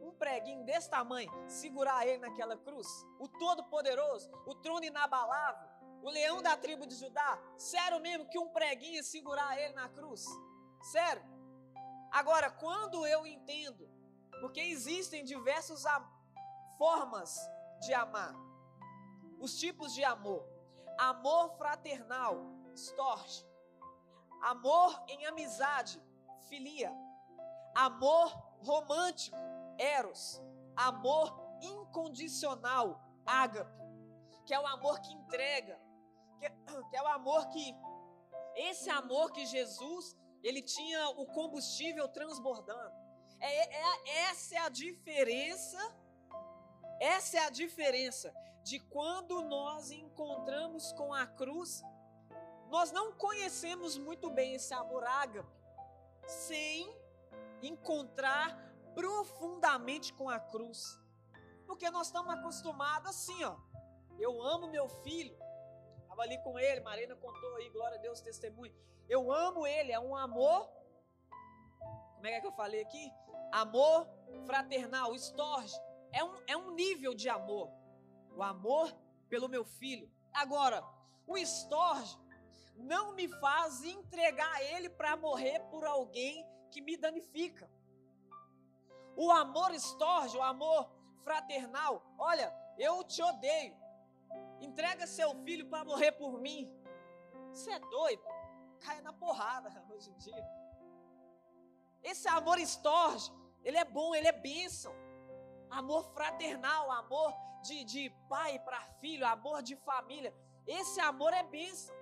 um 0.00 0.12
preguinho 0.12 0.64
desse 0.64 0.88
tamanho, 0.90 1.32
segurar 1.48 2.06
ele 2.06 2.18
naquela 2.18 2.56
cruz, 2.56 2.86
o 3.18 3.26
Todo-Poderoso, 3.26 4.30
o 4.46 4.54
trono 4.54 4.84
inabalável, 4.84 5.68
o 6.02 6.10
leão 6.10 6.40
da 6.42 6.56
tribo 6.56 6.86
de 6.86 6.94
Judá, 6.94 7.38
sério 7.56 7.98
mesmo 8.00 8.28
que 8.28 8.38
um 8.38 8.48
preguinho 8.50 9.02
segurar 9.02 9.58
ele 9.58 9.74
na 9.74 9.88
cruz? 9.88 10.24
Sério? 10.82 11.22
Agora, 12.10 12.50
quando 12.50 13.06
eu 13.06 13.26
entendo, 13.26 13.87
porque 14.40 14.60
existem 14.60 15.24
diversas 15.24 15.84
formas 16.76 17.38
de 17.80 17.92
amar, 17.94 18.34
os 19.38 19.58
tipos 19.58 19.94
de 19.94 20.04
amor: 20.04 20.44
amor 20.98 21.56
fraternal, 21.56 22.36
storge, 22.74 23.46
amor 24.42 25.02
em 25.08 25.26
amizade, 25.26 26.00
filia, 26.48 26.92
amor 27.74 28.28
romântico, 28.62 29.36
eros, 29.78 30.40
amor 30.76 31.26
incondicional, 31.60 33.00
ágape, 33.26 33.70
que 34.46 34.54
é 34.54 34.60
o 34.60 34.66
amor 34.66 35.00
que 35.00 35.12
entrega, 35.12 35.78
que, 36.38 36.48
que 36.90 36.96
é 36.96 37.02
o 37.02 37.08
amor 37.08 37.48
que 37.48 37.74
esse 38.54 38.90
amor 38.90 39.30
que 39.30 39.46
Jesus 39.46 40.16
ele 40.42 40.62
tinha 40.62 41.10
o 41.10 41.26
combustível 41.26 42.08
transbordando. 42.08 42.97
É, 43.40 43.76
é, 43.76 44.28
essa 44.30 44.54
é 44.56 44.58
a 44.58 44.68
diferença. 44.68 45.78
Essa 47.00 47.38
é 47.38 47.40
a 47.40 47.50
diferença 47.50 48.34
de 48.64 48.80
quando 48.80 49.42
nós 49.42 49.90
encontramos 49.90 50.92
com 50.92 51.14
a 51.14 51.26
cruz. 51.26 51.82
Nós 52.68 52.90
não 52.92 53.12
conhecemos 53.12 53.96
muito 53.96 54.30
bem 54.30 54.54
esse 54.54 54.74
amor 54.74 55.04
ágape 55.04 55.48
sem 56.26 56.94
encontrar 57.62 58.56
profundamente 58.94 60.12
com 60.12 60.28
a 60.28 60.38
cruz. 60.38 60.98
Porque 61.66 61.90
nós 61.90 62.08
estamos 62.08 62.34
acostumados 62.34 63.10
assim, 63.10 63.44
ó. 63.44 63.56
Eu 64.18 64.42
amo 64.42 64.66
meu 64.66 64.88
filho. 64.88 65.36
Estava 66.02 66.22
ali 66.22 66.38
com 66.42 66.58
ele, 66.58 66.80
Marina 66.80 67.14
contou 67.14 67.56
aí, 67.56 67.68
glória 67.70 67.96
a 67.98 68.00
Deus, 68.00 68.20
testemunho. 68.20 68.74
Eu 69.08 69.32
amo 69.32 69.66
ele, 69.66 69.92
é 69.92 70.00
um 70.00 70.16
amor. 70.16 70.68
Como 72.18 72.26
é 72.26 72.40
que 72.40 72.46
eu 72.48 72.52
falei 72.52 72.82
aqui? 72.82 73.12
Amor 73.52 74.08
fraternal, 74.44 75.14
estorge. 75.14 75.74
É 76.12 76.24
um, 76.24 76.34
é 76.48 76.56
um 76.56 76.72
nível 76.72 77.14
de 77.14 77.28
amor. 77.28 77.70
O 78.36 78.42
amor 78.42 78.92
pelo 79.28 79.48
meu 79.48 79.64
filho. 79.64 80.10
Agora, 80.34 80.82
o 81.28 81.38
estorge 81.38 82.18
não 82.74 83.14
me 83.14 83.28
faz 83.28 83.84
entregar 83.84 84.62
ele 84.64 84.90
para 84.90 85.16
morrer 85.16 85.60
por 85.70 85.84
alguém 85.84 86.44
que 86.72 86.80
me 86.80 86.96
danifica. 86.96 87.70
O 89.14 89.30
amor 89.30 89.72
estorge, 89.72 90.36
o 90.36 90.42
amor 90.42 90.90
fraternal. 91.22 92.02
Olha, 92.18 92.52
eu 92.76 93.04
te 93.04 93.22
odeio. 93.22 93.76
Entrega 94.60 95.06
seu 95.06 95.36
filho 95.44 95.68
para 95.68 95.84
morrer 95.84 96.12
por 96.12 96.40
mim. 96.40 96.68
Você 97.50 97.70
é 97.70 97.78
doido? 97.78 98.22
Caia 98.80 99.02
na 99.02 99.12
porrada 99.12 99.70
hoje 99.88 100.10
em 100.10 100.16
dia. 100.16 100.57
Esse 102.02 102.28
amor 102.28 102.58
estorge. 102.58 103.32
Ele 103.64 103.76
é 103.76 103.84
bom, 103.84 104.14
ele 104.14 104.28
é 104.28 104.32
bênção. 104.32 104.92
Amor 105.70 106.04
fraternal, 106.14 106.90
amor 106.90 107.34
de, 107.62 107.84
de 107.84 108.10
pai 108.28 108.58
para 108.60 108.80
filho, 109.00 109.26
amor 109.26 109.62
de 109.62 109.76
família. 109.76 110.34
Esse 110.66 111.00
amor 111.00 111.32
é 111.32 111.42
bênção. 111.42 111.94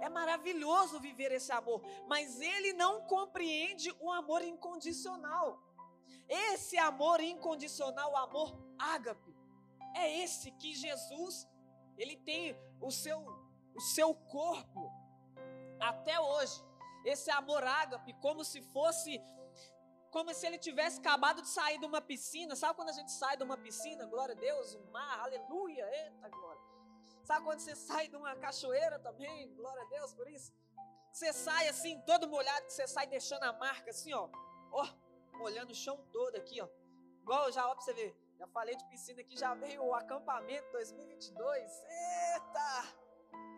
É 0.00 0.08
maravilhoso 0.08 0.98
viver 0.98 1.30
esse 1.32 1.52
amor, 1.52 1.82
mas 2.06 2.40
ele 2.40 2.72
não 2.72 3.02
compreende 3.02 3.94
o 4.00 4.10
amor 4.10 4.42
incondicional. 4.42 5.62
Esse 6.28 6.78
amor 6.78 7.20
incondicional, 7.20 8.12
o 8.12 8.16
amor 8.16 8.58
ágape, 8.78 9.34
é 9.94 10.18
esse 10.22 10.50
que 10.52 10.74
Jesus, 10.74 11.46
ele 11.98 12.16
tem 12.16 12.56
o 12.80 12.90
seu 12.90 13.18
o 13.74 13.80
seu 13.80 14.14
corpo 14.14 14.92
até 15.78 16.18
hoje. 16.20 16.62
Esse 17.04 17.30
amor 17.30 17.62
ágape 17.64 18.12
como 18.14 18.44
se 18.44 18.60
fosse 18.62 19.20
como 20.10 20.34
se 20.34 20.44
ele 20.44 20.58
tivesse 20.58 20.98
acabado 20.98 21.40
de 21.40 21.48
sair 21.48 21.78
de 21.78 21.86
uma 21.86 22.00
piscina. 22.00 22.56
Sabe 22.56 22.74
quando 22.74 22.88
a 22.88 22.92
gente 22.92 23.12
sai 23.12 23.36
de 23.36 23.44
uma 23.44 23.56
piscina? 23.56 24.06
Glória 24.06 24.34
a 24.34 24.38
Deus, 24.38 24.74
um 24.74 24.90
mar, 24.90 25.20
aleluia, 25.20 25.88
eita 25.98 26.28
glória. 26.28 26.60
Sabe 27.22 27.44
quando 27.44 27.60
você 27.60 27.76
sai 27.76 28.08
de 28.08 28.16
uma 28.16 28.34
cachoeira 28.34 28.98
também? 28.98 29.54
Glória 29.54 29.82
a 29.82 29.86
Deus 29.86 30.12
por 30.12 30.28
isso. 30.28 30.52
Você 31.12 31.32
sai 31.32 31.68
assim, 31.68 32.00
todo 32.02 32.28
molhado, 32.28 32.66
que 32.66 32.72
você 32.72 32.86
sai 32.88 33.06
deixando 33.06 33.44
a 33.44 33.52
marca 33.52 33.90
assim, 33.90 34.12
ó. 34.12 34.28
Ó, 34.72 34.86
molhando 35.34 35.72
o 35.72 35.74
chão 35.74 35.96
todo 36.12 36.36
aqui, 36.36 36.60
ó. 36.60 36.68
Igual 37.22 37.52
já, 37.52 37.68
ó, 37.68 37.74
pra 37.74 37.82
você 37.82 37.94
ver. 37.94 38.16
Já 38.38 38.46
falei 38.48 38.74
de 38.74 38.84
piscina 38.86 39.20
aqui, 39.20 39.36
já 39.36 39.54
veio 39.54 39.84
o 39.84 39.94
acampamento 39.94 40.70
2022. 40.72 41.84
Eita! 41.84 43.00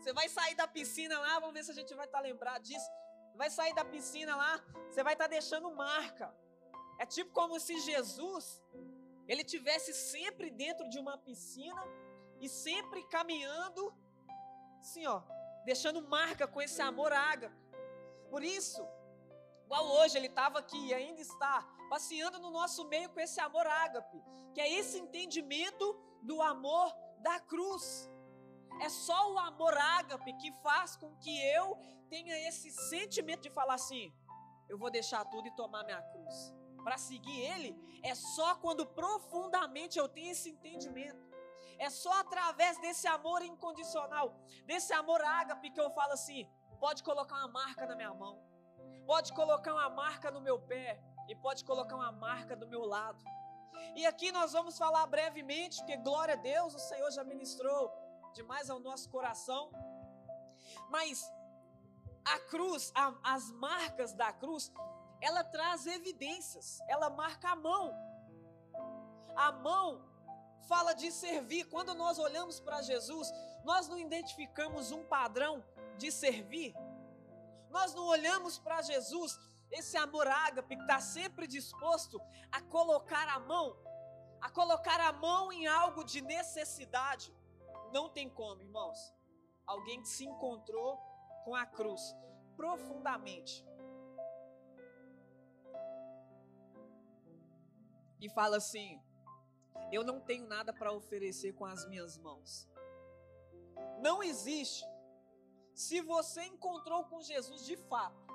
Você 0.00 0.12
vai 0.12 0.28
sair 0.28 0.54
da 0.54 0.66
piscina 0.66 1.18
lá, 1.18 1.38
vamos 1.38 1.54
ver 1.54 1.64
se 1.64 1.70
a 1.70 1.74
gente 1.74 1.94
vai 1.94 2.06
estar 2.06 2.18
tá 2.18 2.24
lembrado 2.24 2.62
disso. 2.62 2.90
Vai 3.36 3.50
sair 3.50 3.74
da 3.74 3.84
piscina 3.84 4.36
lá, 4.36 4.60
você 4.88 5.02
vai 5.02 5.14
estar 5.14 5.24
tá 5.24 5.30
deixando 5.30 5.74
marca. 5.74 6.34
É 6.98 7.06
tipo 7.06 7.32
como 7.32 7.58
se 7.58 7.80
Jesus, 7.80 8.62
ele 9.26 9.44
tivesse 9.44 9.92
sempre 9.92 10.50
dentro 10.50 10.88
de 10.88 10.98
uma 10.98 11.16
piscina 11.18 11.82
e 12.40 12.48
sempre 12.48 13.02
caminhando, 13.04 13.94
assim, 14.80 15.06
ó, 15.06 15.22
deixando 15.64 16.06
marca 16.08 16.46
com 16.46 16.60
esse 16.60 16.80
amor 16.82 17.12
ágape. 17.12 17.54
Por 18.30 18.42
isso, 18.42 18.86
igual 19.64 19.86
hoje 19.98 20.16
ele 20.16 20.26
estava 20.26 20.58
aqui 20.58 20.88
e 20.88 20.94
ainda 20.94 21.20
está 21.20 21.66
passeando 21.88 22.38
no 22.38 22.50
nosso 22.50 22.86
meio 22.88 23.10
com 23.10 23.20
esse 23.20 23.40
amor 23.40 23.66
ágape, 23.66 24.22
que 24.54 24.60
é 24.60 24.72
esse 24.72 24.98
entendimento 24.98 25.94
do 26.22 26.40
amor 26.40 26.92
da 27.18 27.38
cruz. 27.40 28.10
É 28.80 28.88
só 28.88 29.32
o 29.32 29.38
amor 29.38 29.76
ágape 29.76 30.32
que 30.34 30.50
faz 30.62 30.96
com 30.96 31.14
que 31.16 31.34
eu 31.48 31.78
tenha 32.12 32.36
esse 32.48 32.70
sentimento 32.92 33.42
de 33.46 33.50
falar 33.58 33.76
assim: 33.82 34.04
eu 34.68 34.76
vou 34.82 34.90
deixar 34.98 35.24
tudo 35.32 35.46
e 35.48 35.56
tomar 35.62 35.82
minha 35.84 36.02
cruz. 36.12 36.36
Para 36.84 36.98
seguir 36.98 37.38
ele, 37.52 37.70
é 38.10 38.14
só 38.14 38.48
quando 38.56 38.84
profundamente 39.00 39.98
eu 39.98 40.08
tenho 40.16 40.32
esse 40.36 40.50
entendimento. 40.54 41.24
É 41.86 41.88
só 42.02 42.12
através 42.24 42.74
desse 42.84 43.06
amor 43.16 43.40
incondicional, 43.50 44.26
desse 44.70 44.92
amor 45.00 45.20
ágape 45.40 45.70
que 45.74 45.80
eu 45.84 45.90
falo 45.98 46.12
assim: 46.18 46.40
pode 46.84 47.02
colocar 47.08 47.36
uma 47.40 47.52
marca 47.60 47.86
na 47.90 47.96
minha 48.00 48.14
mão, 48.22 48.34
pode 49.12 49.32
colocar 49.40 49.72
uma 49.78 49.88
marca 50.02 50.30
no 50.36 50.42
meu 50.48 50.58
pé 50.72 50.88
e 51.30 51.34
pode 51.46 51.64
colocar 51.70 51.96
uma 52.02 52.12
marca 52.12 52.54
do 52.62 52.68
meu 52.74 52.84
lado. 52.94 53.24
E 53.96 54.04
aqui 54.10 54.30
nós 54.38 54.52
vamos 54.52 54.76
falar 54.84 55.06
brevemente, 55.06 55.78
porque 55.78 55.96
glória 56.08 56.34
a 56.34 56.42
Deus, 56.52 56.74
o 56.74 56.82
Senhor 56.90 57.10
já 57.18 57.24
ministrou 57.24 57.80
demais 58.38 58.68
ao 58.68 58.80
nosso 58.88 59.08
coração. 59.16 59.62
Mas 60.94 61.16
a 62.24 62.38
cruz, 62.38 62.92
a, 62.94 63.14
as 63.22 63.50
marcas 63.52 64.12
da 64.12 64.32
cruz, 64.32 64.72
ela 65.20 65.44
traz 65.44 65.86
evidências, 65.86 66.80
ela 66.88 67.10
marca 67.10 67.50
a 67.50 67.56
mão. 67.56 67.94
A 69.36 69.52
mão 69.52 70.04
fala 70.68 70.92
de 70.94 71.10
servir. 71.10 71.64
Quando 71.64 71.94
nós 71.94 72.18
olhamos 72.18 72.60
para 72.60 72.82
Jesus, 72.82 73.32
nós 73.64 73.88
não 73.88 73.98
identificamos 73.98 74.90
um 74.90 75.04
padrão 75.04 75.64
de 75.96 76.10
servir. 76.10 76.74
Nós 77.70 77.94
não 77.94 78.06
olhamos 78.06 78.58
para 78.58 78.82
Jesus, 78.82 79.38
esse 79.70 79.96
amor 79.96 80.26
ágape 80.26 80.76
que 80.76 80.82
está 80.82 81.00
sempre 81.00 81.46
disposto 81.46 82.20
a 82.50 82.60
colocar 82.60 83.28
a 83.28 83.38
mão, 83.40 83.76
a 84.40 84.50
colocar 84.50 85.00
a 85.00 85.12
mão 85.12 85.52
em 85.52 85.66
algo 85.66 86.04
de 86.04 86.20
necessidade. 86.20 87.34
Não 87.92 88.08
tem 88.08 88.28
como, 88.28 88.60
irmãos. 88.60 89.14
Alguém 89.66 90.02
que 90.02 90.08
se 90.08 90.24
encontrou 90.24 91.00
com 91.44 91.54
a 91.54 91.66
cruz 91.66 92.14
profundamente. 92.56 93.64
E 98.20 98.28
fala 98.28 98.56
assim: 98.56 99.00
Eu 99.90 100.04
não 100.04 100.20
tenho 100.20 100.46
nada 100.46 100.72
para 100.72 100.92
oferecer 100.92 101.52
com 101.54 101.64
as 101.64 101.86
minhas 101.88 102.16
mãos. 102.16 102.68
Não 104.00 104.22
existe. 104.22 104.86
Se 105.74 106.00
você 106.00 106.42
encontrou 106.44 107.04
com 107.04 107.22
Jesus 107.22 107.64
de 107.64 107.76
fato, 107.76 108.26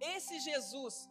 esse 0.00 0.38
Jesus, 0.40 1.08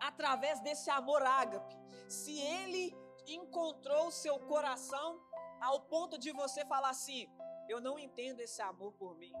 através 0.00 0.60
desse 0.60 0.90
amor 0.90 1.22
ágape, 1.22 1.76
se 2.08 2.38
ele 2.38 2.94
encontrou 3.26 4.10
seu 4.10 4.38
coração 4.40 5.20
ao 5.60 5.80
ponto 5.80 6.18
de 6.18 6.32
você 6.32 6.64
falar 6.66 6.90
assim: 6.90 7.28
Eu 7.68 7.80
não 7.80 7.98
entendo 7.98 8.40
esse 8.40 8.60
amor 8.60 8.92
por 8.92 9.16
mim. 9.16 9.32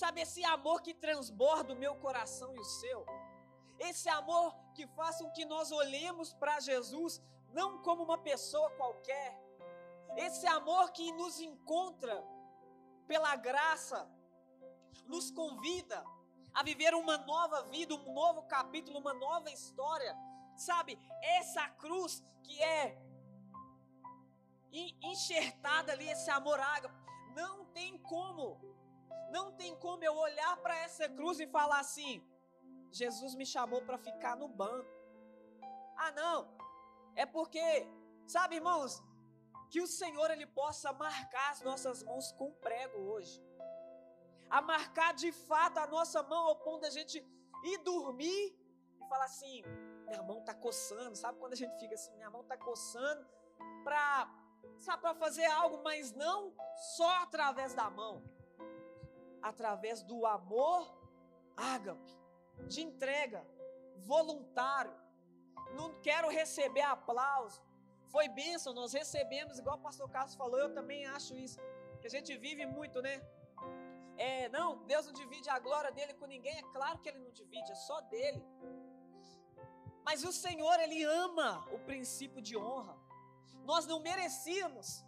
Sabe, 0.00 0.20
esse 0.20 0.44
amor 0.44 0.82
que 0.82 0.92
transborda 0.92 1.72
o 1.72 1.76
meu 1.84 1.94
coração 1.96 2.54
e 2.54 2.58
o 2.58 2.64
seu. 2.64 3.06
Esse 3.78 4.10
amor 4.10 4.54
que 4.74 4.86
faz 4.88 5.16
com 5.16 5.30
que 5.30 5.46
nós 5.46 5.72
olhemos 5.72 6.34
para 6.34 6.60
Jesus 6.60 7.18
não 7.58 7.78
como 7.82 8.02
uma 8.02 8.18
pessoa 8.18 8.68
qualquer. 8.72 9.30
Esse 10.14 10.46
amor 10.46 10.90
que 10.92 11.10
nos 11.12 11.40
encontra 11.40 12.22
pela 13.06 13.34
graça, 13.36 14.06
nos 15.06 15.30
convida 15.30 16.04
a 16.52 16.62
viver 16.62 16.92
uma 16.94 17.16
nova 17.16 17.62
vida, 17.70 17.94
um 17.94 18.12
novo 18.12 18.42
capítulo, 18.42 18.98
uma 18.98 19.14
nova 19.14 19.50
história. 19.50 20.14
Sabe, 20.58 20.98
essa 21.38 21.66
cruz 21.70 22.22
que 22.42 22.62
é 22.62 22.98
enxertada 25.02 25.92
ali, 25.92 26.06
esse 26.10 26.30
amor 26.30 26.60
ágape, 26.60 26.94
não 27.34 27.64
tem 27.66 27.96
como 27.96 28.75
não 29.36 29.46
tem 29.60 29.72
como 29.84 30.02
eu 30.08 30.14
olhar 30.26 30.54
para 30.64 30.76
essa 30.86 31.06
cruz 31.16 31.38
e 31.44 31.46
falar 31.58 31.80
assim: 31.86 32.12
Jesus 33.00 33.32
me 33.40 33.46
chamou 33.54 33.80
para 33.88 33.98
ficar 34.08 34.34
no 34.42 34.48
banco. 34.62 34.92
Ah, 36.04 36.12
não. 36.20 36.38
É 37.22 37.24
porque, 37.36 37.64
sabe, 38.26 38.56
irmãos, 38.60 38.92
que 39.70 39.80
o 39.80 39.90
Senhor 40.00 40.28
ele 40.30 40.46
possa 40.60 40.92
marcar 40.92 41.48
as 41.54 41.60
nossas 41.68 42.02
mãos 42.08 42.26
com 42.38 42.50
prego 42.66 42.98
hoje. 43.12 43.36
A 44.48 44.60
marcar 44.72 45.12
de 45.22 45.30
fato 45.48 45.78
a 45.78 45.86
nossa 45.96 46.22
mão 46.22 46.42
ao 46.50 46.56
ponto 46.66 46.82
da 46.86 46.90
gente 46.98 47.16
ir 47.70 47.78
dormir 47.92 48.44
e 49.00 49.08
falar 49.12 49.26
assim: 49.32 49.56
minha 50.08 50.22
mão 50.22 50.38
tá 50.48 50.54
coçando. 50.66 51.14
Sabe 51.24 51.38
quando 51.40 51.54
a 51.54 51.60
gente 51.62 51.76
fica 51.80 51.94
assim, 51.94 52.14
minha 52.20 52.30
mão 52.30 52.44
tá 52.44 52.56
coçando 52.56 53.26
para 53.84 54.06
sabe 54.86 55.00
para 55.02 55.14
fazer 55.14 55.46
algo, 55.46 55.76
mas 55.82 56.12
não 56.12 56.40
só 56.96 57.10
através 57.22 57.72
da 57.80 57.88
mão 58.00 58.14
através 59.50 60.02
do 60.02 60.26
amor 60.26 60.80
ágape, 61.56 62.12
de 62.72 62.80
entrega, 62.82 63.46
voluntário. 64.12 64.94
Não 65.78 65.88
quero 66.00 66.28
receber 66.28 66.86
aplauso. 66.96 67.62
Foi 68.14 68.28
bênção, 68.28 68.72
nós 68.72 68.92
recebemos, 68.92 69.58
igual 69.58 69.76
o 69.78 69.86
pastor 69.88 70.08
Carlos 70.10 70.34
falou, 70.34 70.58
eu 70.58 70.72
também 70.78 71.06
acho 71.06 71.34
isso. 71.36 71.58
Que 72.00 72.06
a 72.06 72.10
gente 72.10 72.36
vive 72.36 72.64
muito, 72.66 73.00
né? 73.00 73.14
É, 74.16 74.48
não, 74.48 74.84
Deus 74.84 75.06
não 75.06 75.12
divide 75.12 75.48
a 75.50 75.58
glória 75.58 75.92
dele 75.92 76.14
com 76.14 76.26
ninguém. 76.26 76.56
É 76.58 76.62
claro 76.76 76.98
que 76.98 77.08
ele 77.08 77.18
não 77.18 77.30
divide, 77.30 77.70
é 77.70 77.74
só 77.74 78.00
dele. 78.00 78.42
Mas 80.04 80.24
o 80.24 80.32
Senhor, 80.32 80.78
ele 80.80 81.02
ama 81.04 81.66
o 81.72 81.78
princípio 81.80 82.40
de 82.40 82.56
honra. 82.56 82.96
Nós 83.64 83.86
não 83.86 83.98
merecíamos, 84.00 85.04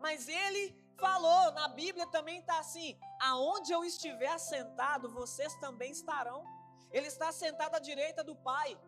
mas 0.00 0.28
ele 0.28 0.81
falou, 0.98 1.52
na 1.52 1.68
Bíblia 1.68 2.06
também 2.06 2.40
está 2.40 2.58
assim: 2.58 2.98
aonde 3.20 3.72
eu 3.72 3.84
estiver 3.84 4.28
assentado, 4.28 5.10
vocês 5.10 5.54
também 5.56 5.90
estarão. 5.92 6.44
Ele 6.90 7.06
está 7.06 7.32
sentado 7.32 7.74
à 7.74 7.78
direita 7.78 8.22
do 8.22 8.36
Pai. 8.36 8.78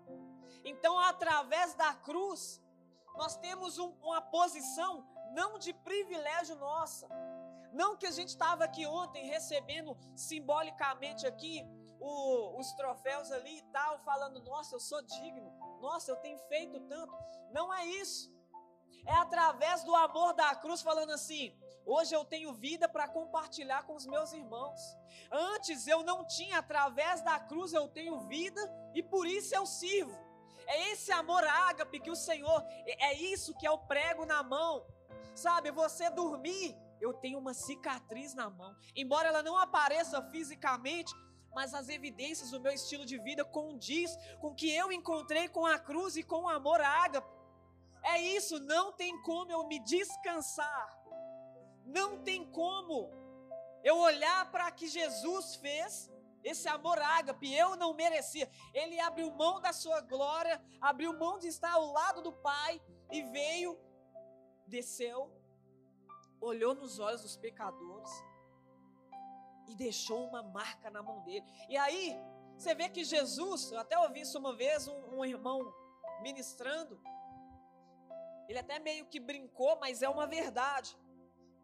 Então, 0.64 0.98
através 0.98 1.74
da 1.74 1.94
cruz, 1.94 2.62
nós 3.16 3.36
temos 3.36 3.78
um, 3.78 3.90
uma 4.02 4.20
posição 4.20 5.06
não 5.32 5.58
de 5.58 5.72
privilégio 5.72 6.56
nossa. 6.56 7.08
Não 7.72 7.96
que 7.96 8.06
a 8.06 8.10
gente 8.10 8.28
estava 8.28 8.64
aqui 8.64 8.86
ontem 8.86 9.26
recebendo 9.26 9.96
simbolicamente 10.14 11.26
aqui 11.26 11.66
o, 12.00 12.58
os 12.58 12.72
troféus 12.72 13.30
ali 13.32 13.58
e 13.58 13.62
tal, 13.72 13.98
falando, 14.00 14.42
nossa, 14.42 14.76
eu 14.76 14.80
sou 14.80 15.02
digno, 15.02 15.52
nossa, 15.80 16.10
eu 16.10 16.16
tenho 16.16 16.38
feito 16.48 16.78
tanto. 16.80 17.14
Não 17.50 17.72
é 17.72 17.86
isso. 17.86 18.33
É 19.06 19.14
através 19.14 19.84
do 19.84 19.94
amor 19.94 20.32
da 20.34 20.54
cruz, 20.54 20.82
falando 20.82 21.10
assim: 21.10 21.56
Hoje 21.86 22.14
eu 22.14 22.24
tenho 22.24 22.54
vida 22.54 22.88
para 22.88 23.06
compartilhar 23.06 23.82
com 23.84 23.94
os 23.94 24.06
meus 24.06 24.32
irmãos. 24.32 24.80
Antes 25.30 25.86
eu 25.86 26.02
não 26.02 26.26
tinha, 26.26 26.58
através 26.58 27.20
da 27.22 27.38
cruz 27.38 27.72
eu 27.72 27.88
tenho 27.88 28.20
vida 28.20 28.60
e 28.94 29.02
por 29.02 29.26
isso 29.26 29.54
eu 29.54 29.66
sirvo. 29.66 30.18
É 30.66 30.92
esse 30.92 31.12
amor 31.12 31.44
ágape 31.44 32.00
que 32.00 32.10
o 32.10 32.16
Senhor, 32.16 32.64
é, 32.86 33.14
isso 33.14 33.54
que 33.54 33.66
é 33.66 33.70
o 33.70 33.78
prego 33.78 34.24
na 34.24 34.42
mão. 34.42 34.86
Sabe, 35.34 35.70
você 35.70 36.08
dormir, 36.08 36.74
eu 37.00 37.12
tenho 37.12 37.38
uma 37.38 37.52
cicatriz 37.52 38.34
na 38.34 38.48
mão. 38.48 38.74
Embora 38.96 39.28
ela 39.28 39.42
não 39.42 39.58
apareça 39.58 40.22
fisicamente, 40.30 41.12
mas 41.54 41.74
as 41.74 41.90
evidências 41.90 42.50
do 42.50 42.60
meu 42.60 42.72
estilo 42.72 43.04
de 43.04 43.18
vida 43.18 43.44
condiz 43.44 44.16
com 44.40 44.48
o 44.48 44.54
que 44.54 44.74
eu 44.74 44.90
encontrei 44.90 45.48
com 45.48 45.66
a 45.66 45.78
cruz 45.78 46.16
e 46.16 46.22
com 46.22 46.44
o 46.44 46.48
amor 46.48 46.80
ágape. 46.80 47.43
É 48.04 48.20
isso, 48.20 48.58
não 48.60 48.92
tem 48.92 49.20
como 49.22 49.50
eu 49.50 49.66
me 49.66 49.78
descansar 49.80 51.04
não 51.84 52.22
tem 52.22 52.44
como 52.50 53.10
eu 53.82 53.98
olhar 53.98 54.50
para 54.50 54.70
que 54.70 54.86
Jesus 54.86 55.56
fez, 55.56 56.10
esse 56.42 56.68
amor 56.68 56.98
ágape, 56.98 57.52
eu 57.54 57.76
não 57.76 57.94
merecia. 57.94 58.50
Ele 58.72 58.98
abriu 59.00 59.30
mão 59.30 59.60
da 59.60 59.72
sua 59.72 60.00
glória, 60.00 60.62
abriu 60.80 61.18
mão 61.18 61.38
de 61.38 61.48
estar 61.48 61.72
ao 61.72 61.92
lado 61.92 62.22
do 62.22 62.32
Pai 62.32 62.80
e 63.10 63.22
veio, 63.22 63.78
desceu, 64.66 65.30
olhou 66.40 66.74
nos 66.74 66.98
olhos 66.98 67.22
dos 67.22 67.36
pecadores 67.36 68.10
e 69.68 69.74
deixou 69.74 70.26
uma 70.28 70.42
marca 70.42 70.90
na 70.90 71.02
mão 71.02 71.22
dele. 71.22 71.44
E 71.68 71.76
aí, 71.76 72.18
você 72.56 72.74
vê 72.74 72.88
que 72.88 73.04
Jesus, 73.04 73.72
eu 73.72 73.78
até 73.78 73.98
ouvi 73.98 74.20
isso 74.20 74.38
uma 74.38 74.54
vez, 74.54 74.86
um, 74.86 75.18
um 75.18 75.24
irmão 75.24 75.60
ministrando, 76.22 77.00
ele 78.48 78.58
até 78.58 78.78
meio 78.78 79.06
que 79.06 79.20
brincou, 79.20 79.78
mas 79.80 80.02
é 80.02 80.08
uma 80.08 80.26
verdade. 80.26 80.96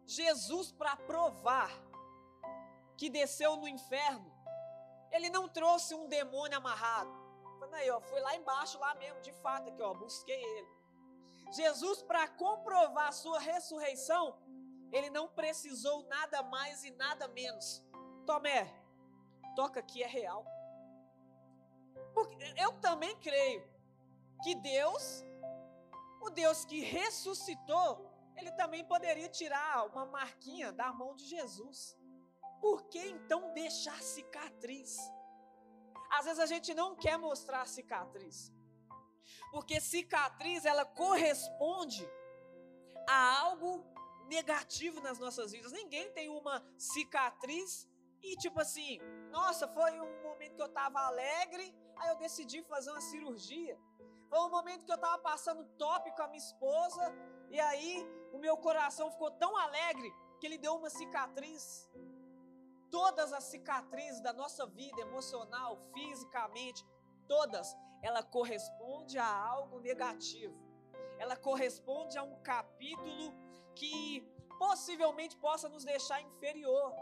Jesus, 0.05 0.71
para 0.71 0.95
provar 0.95 1.71
que 2.97 3.09
desceu 3.09 3.55
no 3.55 3.67
inferno, 3.67 4.31
ele 5.11 5.29
não 5.29 5.47
trouxe 5.47 5.93
um 5.93 6.07
demônio 6.07 6.57
amarrado. 6.57 7.11
Falei, 7.59 7.83
aí, 7.83 7.91
ó, 7.91 8.01
fui 8.01 8.19
lá 8.19 8.35
embaixo, 8.35 8.79
lá 8.79 8.95
mesmo, 8.95 9.21
de 9.21 9.31
fato, 9.33 9.69
aqui, 9.69 9.81
ó, 9.81 9.93
busquei 9.93 10.43
ele. 10.43 10.67
Jesus, 11.51 12.01
para 12.01 12.27
comprovar 12.27 13.09
a 13.09 13.11
sua 13.11 13.39
ressurreição, 13.39 14.37
ele 14.91 15.09
não 15.09 15.27
precisou 15.27 16.03
nada 16.07 16.41
mais 16.43 16.83
e 16.83 16.91
nada 16.91 17.27
menos. 17.27 17.83
Tomé, 18.25 18.73
toca 19.55 19.79
aqui, 19.79 20.01
é 20.01 20.07
real. 20.07 20.45
Porque 22.13 22.37
eu 22.57 22.73
também 22.79 23.15
creio 23.17 23.67
que 24.43 24.55
Deus, 24.55 25.23
o 26.21 26.29
Deus 26.29 26.63
que 26.63 26.79
ressuscitou, 26.81 28.09
ele 28.37 28.51
também 28.51 28.85
poderia 28.85 29.27
tirar 29.27 29.85
uma 29.87 30.05
marquinha 30.05 30.71
da 30.71 30.93
mão 30.93 31.15
de 31.15 31.25
Jesus. 31.25 31.97
Por 32.59 32.83
que 32.85 32.99
então 32.99 33.53
deixar 33.53 34.01
cicatriz? 34.01 34.97
Às 36.11 36.25
vezes 36.25 36.39
a 36.39 36.45
gente 36.45 36.73
não 36.73 36.95
quer 36.95 37.17
mostrar 37.17 37.67
cicatriz. 37.67 38.53
Porque 39.51 39.81
cicatriz 39.81 40.65
ela 40.65 40.85
corresponde 40.85 42.07
a 43.07 43.39
algo 43.39 43.85
negativo 44.27 45.01
nas 45.01 45.17
nossas 45.19 45.51
vidas. 45.51 45.71
Ninguém 45.71 46.11
tem 46.13 46.29
uma 46.29 46.63
cicatriz 46.77 47.89
e 48.21 48.35
tipo 48.37 48.59
assim, 48.59 48.99
nossa, 49.31 49.67
foi 49.67 49.99
um 49.99 50.21
momento 50.21 50.55
que 50.55 50.61
eu 50.61 50.67
estava 50.67 50.99
alegre, 50.99 51.75
aí 51.97 52.09
eu 52.09 52.17
decidi 52.17 52.61
fazer 52.63 52.91
uma 52.91 53.01
cirurgia. 53.01 53.79
Foi 54.31 54.39
um 54.39 54.49
momento 54.49 54.85
que 54.85 54.91
eu 54.91 54.95
estava 54.95 55.17
passando 55.17 55.65
top 55.77 56.09
com 56.15 56.21
a 56.21 56.27
minha 56.29 56.37
esposa, 56.37 57.13
e 57.49 57.59
aí 57.59 58.07
o 58.31 58.37
meu 58.39 58.55
coração 58.55 59.11
ficou 59.11 59.29
tão 59.29 59.57
alegre 59.57 60.09
que 60.39 60.47
ele 60.47 60.57
deu 60.57 60.75
uma 60.75 60.89
cicatriz. 60.89 61.91
Todas 62.89 63.33
as 63.33 63.43
cicatrizes 63.43 64.21
da 64.21 64.31
nossa 64.31 64.65
vida 64.65 65.01
emocional, 65.01 65.77
fisicamente, 65.93 66.81
todas, 67.27 67.75
ela 68.01 68.23
corresponde 68.23 69.17
a 69.19 69.27
algo 69.27 69.81
negativo. 69.81 70.57
Ela 71.19 71.35
corresponde 71.35 72.17
a 72.17 72.23
um 72.23 72.41
capítulo 72.41 73.33
que 73.75 74.21
possivelmente 74.57 75.35
possa 75.35 75.67
nos 75.67 75.83
deixar 75.83 76.21
inferior. 76.21 76.95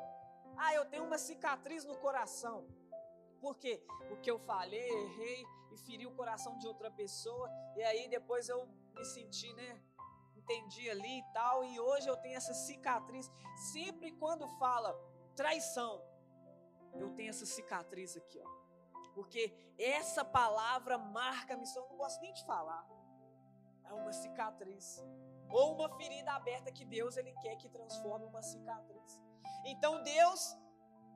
Ah, 0.58 0.74
eu 0.74 0.86
tenho 0.86 1.06
uma 1.06 1.20
cicatriz 1.20 1.86
no 1.86 1.96
coração. 2.00 2.68
Por 3.40 3.56
quê? 3.56 3.84
Porque 4.08 4.32
eu 4.32 4.40
falhei, 4.40 4.90
errei 4.90 5.59
e 5.72 5.78
feri 5.78 6.06
o 6.06 6.16
coração 6.16 6.58
de 6.58 6.68
outra 6.68 6.90
pessoa. 6.92 7.50
E 7.76 7.84
aí 7.84 8.08
depois 8.08 8.50
eu 8.50 8.68
me 8.96 9.06
senti, 9.06 9.52
né? 9.54 9.82
Entendi 10.36 10.90
ali 10.90 11.20
e 11.20 11.24
tal. 11.34 11.64
E 11.64 11.80
hoje 11.80 12.08
eu 12.08 12.18
tenho 12.18 12.38
essa 12.38 12.54
cicatriz. 12.54 13.30
Sempre 13.74 14.12
quando 14.14 14.48
fala 14.58 14.94
traição, 15.36 16.02
eu 16.94 17.10
tenho 17.16 17.30
essa 17.30 17.46
cicatriz 17.46 18.18
aqui, 18.18 18.40
ó. 18.40 18.60
Porque 19.14 19.54
essa 19.78 20.24
palavra 20.24 20.98
marca 20.98 21.54
a 21.54 21.58
missão. 21.58 21.84
Eu 21.84 21.90
não 21.90 21.98
gosto 21.98 22.22
nem 22.22 22.34
de 22.34 22.46
falar. 22.46 22.88
É 23.86 23.94
uma 23.94 24.14
cicatriz. 24.14 25.04
Ou 25.50 25.76
uma 25.76 25.90
ferida 25.98 26.32
aberta 26.32 26.72
que 26.72 26.86
Deus 26.86 27.18
ele 27.18 27.34
quer 27.42 27.56
que 27.56 27.70
transforme 27.70 28.26
uma 28.26 28.42
cicatriz. 28.42 29.20
Então 29.66 30.04
Deus, 30.04 30.56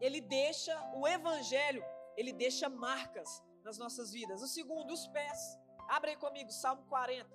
ele 0.02 0.20
deixa 0.20 0.74
o 0.96 1.08
evangelho 1.08 1.84
ele 2.16 2.32
deixa 2.32 2.70
marcas 2.70 3.44
nas 3.64 3.78
nossas 3.78 4.12
vidas. 4.12 4.42
O 4.42 4.48
segundo, 4.48 4.94
os 4.94 5.08
pés. 5.08 5.60
Abre 5.88 6.12
aí 6.12 6.18
comigo, 6.18 6.52
Salmo 6.52 6.84
40. 6.88 7.30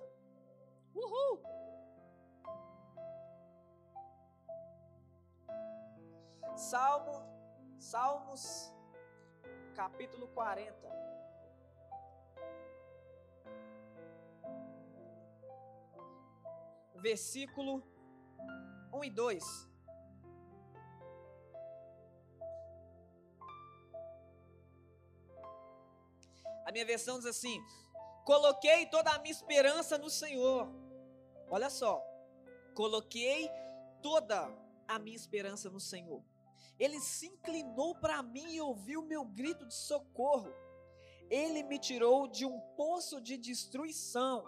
Uhul! 0.95 1.41
Salmo, 6.55 7.23
Salmos, 7.79 8.73
capítulo 9.75 10.27
40. 10.29 10.77
Versículo 16.95 17.81
1 18.91 19.03
e 19.05 19.09
2. 19.09 19.68
A 26.69 26.71
minha 26.71 26.85
versão 26.85 27.17
diz 27.17 27.25
assim: 27.25 27.65
Coloquei 28.23 28.85
toda 28.85 29.09
a 29.09 29.17
minha 29.17 29.31
esperança 29.31 29.97
no 29.97 30.07
Senhor. 30.07 30.71
Olha 31.49 31.67
só. 31.67 31.99
Coloquei 32.75 33.49
toda 34.03 34.47
a 34.87 34.99
minha 34.99 35.15
esperança 35.15 35.67
no 35.71 35.79
Senhor. 35.79 36.23
Ele 36.77 36.99
se 36.99 37.25
inclinou 37.25 37.95
para 37.95 38.21
mim 38.21 38.53
e 38.53 38.61
ouviu 38.61 39.01
meu 39.01 39.25
grito 39.25 39.65
de 39.65 39.73
socorro. 39.73 40.53
Ele 41.27 41.63
me 41.63 41.79
tirou 41.79 42.27
de 42.27 42.45
um 42.45 42.59
poço 42.77 43.19
de 43.19 43.35
destruição, 43.35 44.45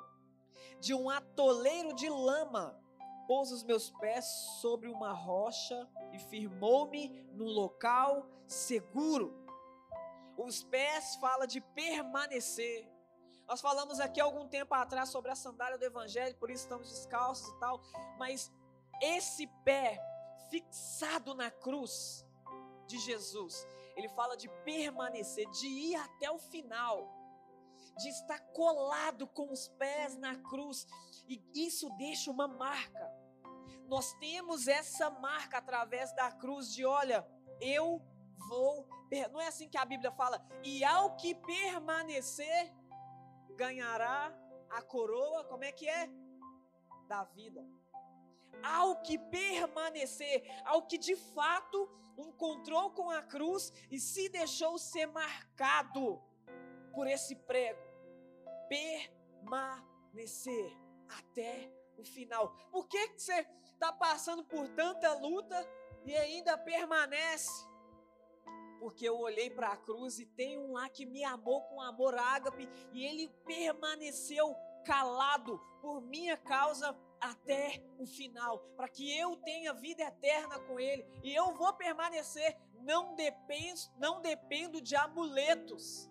de 0.79 0.93
um 0.93 1.09
atoleiro 1.09 1.91
de 1.95 2.07
lama. 2.07 2.79
Pôs 3.27 3.51
os 3.51 3.63
meus 3.63 3.89
pés 3.89 4.25
sobre 4.61 4.89
uma 4.89 5.11
rocha 5.11 5.89
e 6.13 6.19
firmou-me 6.19 7.09
num 7.33 7.47
local 7.47 8.27
seguro. 8.45 9.40
Os 10.43 10.63
pés 10.63 11.15
fala 11.17 11.45
de 11.45 11.61
permanecer. 11.61 12.89
Nós 13.47 13.61
falamos 13.61 13.99
aqui 13.99 14.19
algum 14.19 14.47
tempo 14.47 14.73
atrás 14.73 15.09
sobre 15.09 15.29
a 15.29 15.35
sandália 15.35 15.77
do 15.77 15.85
evangelho, 15.85 16.35
por 16.37 16.49
isso 16.49 16.63
estamos 16.63 16.89
descalços 16.89 17.47
e 17.49 17.59
tal, 17.59 17.81
mas 18.17 18.51
esse 19.01 19.45
pé 19.63 19.99
fixado 20.49 21.35
na 21.35 21.51
cruz 21.51 22.25
de 22.87 22.97
Jesus, 22.97 23.67
ele 23.95 24.09
fala 24.09 24.35
de 24.35 24.49
permanecer, 24.63 25.49
de 25.51 25.67
ir 25.67 25.95
até 25.95 26.31
o 26.31 26.39
final, 26.39 27.09
de 27.97 28.09
estar 28.09 28.39
colado 28.51 29.27
com 29.27 29.51
os 29.51 29.67
pés 29.67 30.17
na 30.17 30.35
cruz, 30.35 30.87
e 31.27 31.41
isso 31.53 31.89
deixa 31.97 32.31
uma 32.31 32.47
marca. 32.47 33.11
Nós 33.87 34.13
temos 34.13 34.67
essa 34.67 35.09
marca 35.09 35.57
através 35.57 36.13
da 36.13 36.31
cruz 36.31 36.73
de, 36.73 36.85
olha, 36.85 37.27
eu 37.59 38.01
vou 38.49 38.87
não 39.31 39.41
é 39.41 39.47
assim 39.47 39.67
que 39.67 39.77
a 39.77 39.85
Bíblia 39.85 40.11
fala? 40.11 40.41
E 40.63 40.83
ao 40.83 41.15
que 41.17 41.35
permanecer, 41.35 42.73
ganhará 43.55 44.33
a 44.69 44.81
coroa, 44.81 45.43
como 45.45 45.63
é 45.63 45.71
que 45.71 45.87
é? 45.87 46.09
Da 47.07 47.23
vida. 47.25 47.65
Ao 48.63 49.01
que 49.01 49.17
permanecer, 49.17 50.43
ao 50.65 50.85
que 50.87 50.97
de 50.97 51.15
fato 51.15 51.89
encontrou 52.17 52.91
com 52.91 53.09
a 53.09 53.21
cruz 53.21 53.73
e 53.89 53.99
se 53.99 54.29
deixou 54.29 54.77
ser 54.77 55.07
marcado 55.07 56.21
por 56.93 57.07
esse 57.07 57.35
prego. 57.35 57.81
Permanecer 59.41 60.77
até 61.09 61.69
o 61.97 62.03
final. 62.05 62.55
Por 62.71 62.87
que, 62.87 63.09
que 63.09 63.21
você 63.21 63.45
está 63.73 63.91
passando 63.91 64.45
por 64.45 64.69
tanta 64.69 65.13
luta 65.15 65.67
e 66.05 66.15
ainda 66.15 66.57
permanece? 66.57 67.70
Porque 68.81 69.07
eu 69.07 69.19
olhei 69.19 69.47
para 69.47 69.67
a 69.67 69.77
cruz 69.77 70.17
e 70.17 70.25
tem 70.25 70.57
um 70.57 70.71
lá 70.71 70.89
que 70.89 71.05
me 71.05 71.23
amou 71.23 71.61
com 71.65 71.79
amor 71.79 72.15
ágape 72.17 72.67
e 72.91 73.05
ele 73.05 73.29
permaneceu 73.45 74.55
calado 74.83 75.59
por 75.79 76.01
minha 76.01 76.35
causa 76.35 76.97
até 77.19 77.79
o 77.99 78.07
final, 78.07 78.57
para 78.75 78.89
que 78.89 79.15
eu 79.15 79.37
tenha 79.37 79.71
vida 79.71 80.01
eterna 80.01 80.57
com 80.61 80.79
ele 80.79 81.05
e 81.23 81.31
eu 81.31 81.53
vou 81.53 81.71
permanecer, 81.73 82.57
não 82.79 83.13
dependo, 83.13 83.79
não 83.99 84.19
dependo 84.19 84.81
de 84.81 84.95
amuletos. 84.95 86.09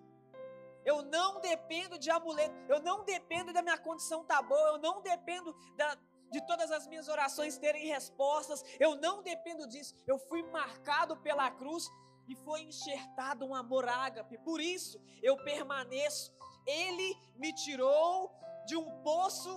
Eu 0.85 1.02
não 1.02 1.40
dependo 1.40 1.98
de 1.98 2.09
amuleto, 2.09 2.54
eu 2.68 2.80
não 2.80 3.04
dependo 3.04 3.52
da 3.52 3.62
minha 3.62 3.76
condição 3.78 4.24
tá 4.24 4.40
boa, 4.40 4.68
eu 4.68 4.78
não 4.78 5.02
dependo 5.02 5.54
da, 5.76 5.98
de 6.30 6.40
todas 6.46 6.70
as 6.70 6.87
minhas 6.87 7.09
orações 7.09 7.59
terem 7.59 7.87
respostas, 7.87 8.64
eu 8.78 8.94
não 8.94 9.22
dependo 9.22 9.66
disso. 9.66 9.92
Eu 10.06 10.18
fui 10.18 10.42
marcado 10.44 11.16
pela 11.16 11.50
cruz 11.50 11.90
e 12.31 12.37
foi 12.37 12.62
enxertado 12.62 13.45
um 13.45 13.55
amor 13.55 13.88
ágape. 13.88 14.38
Por 14.38 14.61
isso 14.61 15.01
eu 15.21 15.37
permaneço. 15.37 16.33
Ele 16.64 17.16
me 17.35 17.53
tirou 17.53 18.33
de 18.66 18.77
um 18.77 19.03
poço 19.03 19.53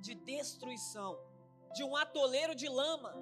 de 0.00 0.14
destruição, 0.14 1.18
de 1.74 1.84
um 1.84 1.94
atoleiro 1.94 2.54
de 2.54 2.66
lama. 2.66 3.14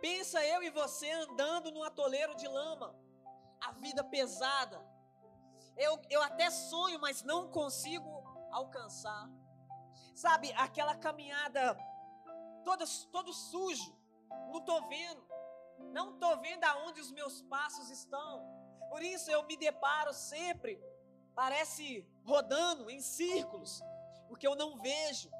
Pensa 0.00 0.44
eu 0.46 0.62
e 0.62 0.70
você 0.70 1.10
andando 1.10 1.72
num 1.72 1.82
atoleiro 1.82 2.36
de 2.36 2.46
lama, 2.46 2.94
a 3.60 3.72
vida 3.72 4.04
pesada. 4.04 4.80
Eu, 5.76 6.00
eu 6.08 6.22
até 6.22 6.48
sonho, 6.48 7.00
mas 7.00 7.24
não 7.24 7.50
consigo 7.50 8.08
alcançar. 8.52 9.28
Sabe, 10.14 10.52
aquela 10.52 10.94
caminhada 10.94 11.76
toda, 12.64 12.84
todo 13.10 13.32
sujo, 13.32 13.96
não 14.52 14.58
estou 14.58 14.88
vendo. 14.88 15.31
Não 15.90 16.14
estou 16.14 16.38
vendo 16.40 16.64
aonde 16.64 17.00
os 17.00 17.10
meus 17.10 17.42
passos 17.42 17.90
estão. 17.90 18.44
Por 18.88 19.02
isso 19.02 19.30
eu 19.30 19.42
me 19.44 19.56
deparo 19.56 20.12
sempre, 20.12 20.78
parece 21.34 22.06
rodando 22.24 22.90
em 22.90 23.00
círculos, 23.00 23.82
porque 24.28 24.46
eu 24.46 24.54
não 24.54 24.76
vejo. 24.78 25.30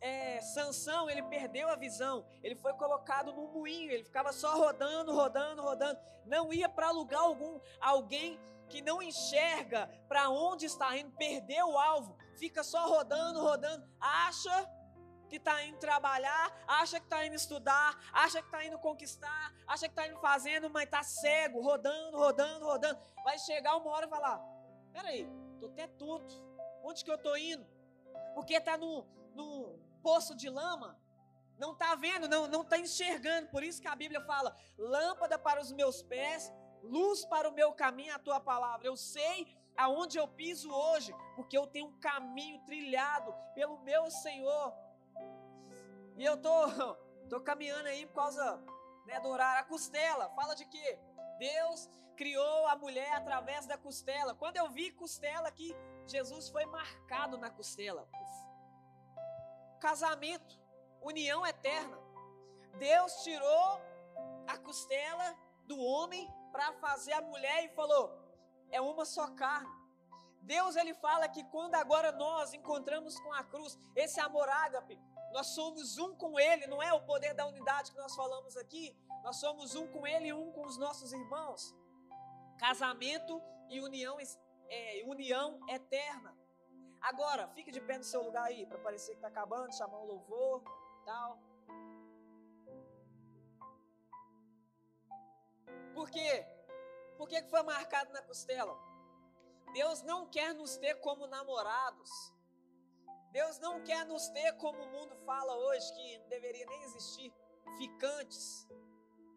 É, 0.00 0.40
Sansão, 0.40 1.10
ele 1.10 1.22
perdeu 1.24 1.68
a 1.68 1.74
visão, 1.74 2.24
ele 2.42 2.54
foi 2.54 2.72
colocado 2.74 3.32
num 3.32 3.50
moinho, 3.50 3.90
ele 3.90 4.04
ficava 4.04 4.32
só 4.32 4.56
rodando, 4.56 5.12
rodando, 5.12 5.62
rodando, 5.62 5.98
não 6.24 6.52
ia 6.52 6.68
para 6.68 6.90
lugar 6.90 7.20
algum. 7.20 7.60
Alguém 7.80 8.38
que 8.68 8.80
não 8.80 9.02
enxerga 9.02 9.88
para 10.08 10.30
onde 10.30 10.66
está 10.66 10.96
indo, 10.96 11.10
perdeu 11.16 11.70
o 11.70 11.78
alvo, 11.78 12.16
fica 12.36 12.62
só 12.62 12.88
rodando, 12.88 13.40
rodando, 13.42 13.86
acha 14.00 14.70
que 15.30 15.36
está 15.36 15.64
indo 15.64 15.78
trabalhar, 15.78 16.52
acha 16.66 16.98
que 16.98 17.06
está 17.06 17.24
indo 17.24 17.36
estudar, 17.36 17.96
acha 18.12 18.42
que 18.42 18.48
está 18.48 18.64
indo 18.64 18.78
conquistar, 18.78 19.54
acha 19.66 19.86
que 19.86 19.92
está 19.92 20.06
indo 20.06 20.18
fazendo, 20.18 20.68
mas 20.68 20.84
está 20.84 21.02
cego, 21.02 21.62
rodando, 21.62 22.16
rodando, 22.16 22.66
rodando. 22.66 23.00
Vai 23.24 23.38
chegar 23.38 23.76
uma 23.76 23.90
hora 23.92 24.06
e 24.06 24.10
falar: 24.10 24.38
peraí, 24.92 25.28
estou 25.54 25.70
até 25.70 25.86
tonto. 25.86 26.34
Onde 26.82 27.04
que 27.04 27.10
eu 27.10 27.14
estou 27.14 27.36
indo? 27.36 27.64
Porque 28.34 28.54
está 28.54 28.76
no, 28.76 29.06
no 29.34 29.78
poço 30.02 30.34
de 30.34 30.48
lama. 30.50 30.98
Não 31.58 31.72
está 31.72 31.94
vendo, 31.94 32.26
não 32.28 32.62
está 32.62 32.78
enxergando. 32.78 33.48
Por 33.48 33.62
isso 33.62 33.80
que 33.80 33.88
a 33.88 33.94
Bíblia 33.94 34.20
fala: 34.22 34.56
lâmpada 34.76 35.38
para 35.38 35.60
os 35.60 35.70
meus 35.70 36.02
pés, 36.02 36.52
luz 36.82 37.24
para 37.24 37.48
o 37.48 37.52
meu 37.52 37.72
caminho, 37.72 38.14
a 38.14 38.18
tua 38.18 38.40
palavra. 38.40 38.86
Eu 38.86 38.96
sei 38.96 39.46
aonde 39.76 40.18
eu 40.18 40.26
piso 40.26 40.70
hoje, 40.70 41.14
porque 41.36 41.56
eu 41.56 41.66
tenho 41.66 41.86
um 41.86 41.98
caminho 42.00 42.58
trilhado 42.64 43.34
pelo 43.54 43.78
meu 43.80 44.10
Senhor. 44.10 44.74
E 46.20 46.24
eu 46.24 46.36
tô, 46.36 46.50
tô 47.30 47.40
caminhando 47.40 47.88
aí 47.88 48.04
por 48.04 48.16
causa 48.16 48.62
né, 49.06 49.18
do 49.20 49.28
horário. 49.30 49.62
A 49.62 49.64
costela, 49.64 50.28
fala 50.36 50.54
de 50.54 50.66
quê? 50.66 50.98
Deus 51.38 51.88
criou 52.14 52.66
a 52.66 52.76
mulher 52.76 53.10
através 53.14 53.64
da 53.64 53.78
costela. 53.78 54.34
Quando 54.34 54.58
eu 54.58 54.68
vi 54.68 54.92
costela 54.92 55.48
aqui, 55.48 55.74
Jesus 56.06 56.50
foi 56.50 56.66
marcado 56.66 57.38
na 57.38 57.48
costela. 57.48 58.06
Casamento, 59.80 60.60
união 61.00 61.46
eterna. 61.46 61.98
Deus 62.76 63.22
tirou 63.22 63.80
a 64.46 64.58
costela 64.58 65.34
do 65.64 65.80
homem 65.80 66.30
para 66.52 66.70
fazer 66.74 67.14
a 67.14 67.22
mulher 67.22 67.64
e 67.64 67.70
falou: 67.70 68.14
é 68.70 68.78
uma 68.78 69.06
só 69.06 69.26
carne. 69.28 69.80
Deus 70.42 70.76
ele 70.76 70.92
fala 70.92 71.30
que 71.30 71.44
quando 71.44 71.76
agora 71.76 72.12
nós 72.12 72.52
encontramos 72.52 73.18
com 73.20 73.32
a 73.32 73.42
cruz 73.42 73.78
esse 73.96 74.20
amor 74.20 74.50
ágape, 74.50 75.00
Nós 75.32 75.48
somos 75.48 75.98
um 75.98 76.14
com 76.16 76.38
Ele, 76.38 76.66
não 76.66 76.82
é 76.82 76.92
o 76.92 77.02
poder 77.02 77.34
da 77.34 77.46
unidade 77.46 77.92
que 77.92 77.98
nós 77.98 78.14
falamos 78.14 78.56
aqui. 78.56 78.96
Nós 79.22 79.36
somos 79.36 79.74
um 79.74 79.86
com 79.88 80.06
Ele 80.06 80.28
e 80.28 80.32
um 80.32 80.50
com 80.52 80.66
os 80.66 80.76
nossos 80.76 81.12
irmãos. 81.12 81.74
Casamento 82.58 83.40
e 83.68 83.80
união, 83.80 84.18
é, 84.68 85.02
união 85.06 85.60
eterna. 85.68 86.36
Agora, 87.00 87.48
fique 87.48 87.70
de 87.70 87.80
pé 87.80 87.96
no 87.96 88.04
seu 88.04 88.22
lugar 88.22 88.44
aí, 88.44 88.66
para 88.66 88.78
parecer 88.78 89.12
que 89.12 89.18
está 89.18 89.28
acabando, 89.28 89.74
chamar 89.74 89.98
o 89.98 90.04
louvor, 90.04 90.62
tal. 91.04 91.38
Por 95.94 96.10
quê? 96.10 96.46
Por 97.16 97.28
que 97.28 97.42
foi 97.44 97.62
marcado 97.62 98.12
na 98.12 98.22
costela? 98.22 98.76
Deus 99.72 100.02
não 100.02 100.26
quer 100.26 100.54
nos 100.54 100.76
ter 100.76 100.94
como 100.96 101.26
namorados. 101.26 102.10
Deus 103.30 103.58
não 103.60 103.82
quer 103.84 104.04
nos 104.06 104.28
ter 104.30 104.52
como 104.54 104.82
o 104.82 104.90
mundo 104.90 105.14
fala 105.24 105.56
hoje, 105.56 105.92
que 105.92 106.18
não 106.18 106.28
deveria 106.28 106.66
nem 106.66 106.82
existir, 106.82 107.32
ficantes, 107.78 108.68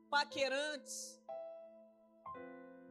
paquerantes. 0.10 1.22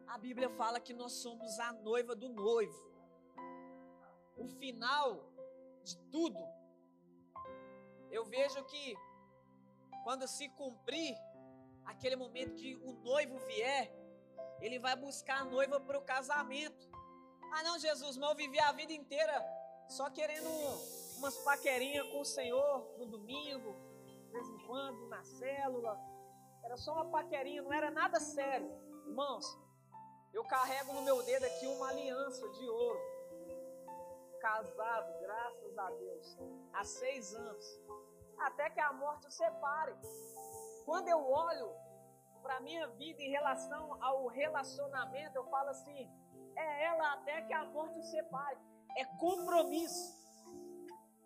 A 0.06 0.16
Bíblia 0.18 0.48
fala 0.50 0.78
que 0.78 0.94
nós 0.94 1.12
somos 1.14 1.58
a 1.58 1.72
noiva 1.72 2.14
do 2.14 2.28
noivo. 2.28 2.92
O 4.36 4.46
final 4.46 5.28
de 5.82 5.96
tudo, 6.10 6.38
eu 8.10 8.24
vejo 8.24 8.64
que 8.64 8.96
quando 10.04 10.28
se 10.28 10.48
cumprir 10.50 11.16
aquele 11.84 12.14
momento 12.14 12.54
que 12.54 12.76
o 12.76 12.92
noivo 12.92 13.38
vier, 13.40 13.92
ele 14.60 14.78
vai 14.78 14.94
buscar 14.94 15.40
a 15.40 15.44
noiva 15.44 15.80
para 15.80 15.98
o 15.98 16.02
casamento. 16.02 16.88
Ah, 17.52 17.62
não, 17.64 17.78
Jesus, 17.78 18.16
mas 18.16 18.30
eu 18.30 18.36
vivi 18.36 18.60
a 18.60 18.70
vida 18.70 18.92
inteira 18.92 19.61
só 19.88 20.10
querendo 20.10 20.48
umas 21.18 21.36
paquerinhas 21.38 22.06
com 22.08 22.20
o 22.20 22.24
Senhor 22.24 22.96
no 22.98 23.06
domingo, 23.06 23.76
de 24.06 24.32
vez 24.32 24.48
em 24.48 24.58
quando, 24.66 25.06
na 25.08 25.22
célula. 25.22 25.98
Era 26.64 26.76
só 26.76 26.94
uma 26.94 27.10
paquerinha, 27.10 27.62
não 27.62 27.72
era 27.72 27.90
nada 27.90 28.18
sério. 28.18 28.70
Irmãos, 29.06 29.46
eu 30.32 30.44
carrego 30.44 30.92
no 30.94 31.02
meu 31.02 31.22
dedo 31.22 31.44
aqui 31.44 31.66
uma 31.66 31.88
aliança 31.90 32.48
de 32.48 32.68
ouro. 32.68 33.00
Casado, 34.40 35.20
graças 35.20 35.78
a 35.78 35.90
Deus, 35.90 36.38
há 36.72 36.84
seis 36.84 37.34
anos. 37.34 37.80
Até 38.38 38.70
que 38.70 38.80
a 38.80 38.92
morte 38.92 39.26
o 39.28 39.30
separe. 39.30 39.94
Quando 40.84 41.08
eu 41.08 41.30
olho 41.30 41.70
para 42.42 42.58
minha 42.60 42.88
vida 42.88 43.22
em 43.22 43.30
relação 43.30 44.02
ao 44.02 44.26
relacionamento, 44.26 45.36
eu 45.36 45.44
falo 45.44 45.68
assim: 45.68 46.10
é 46.56 46.84
ela 46.86 47.12
até 47.12 47.42
que 47.42 47.52
a 47.52 47.64
morte 47.66 47.98
o 47.98 48.02
separe 48.02 48.58
é 48.96 49.04
compromisso. 49.18 50.20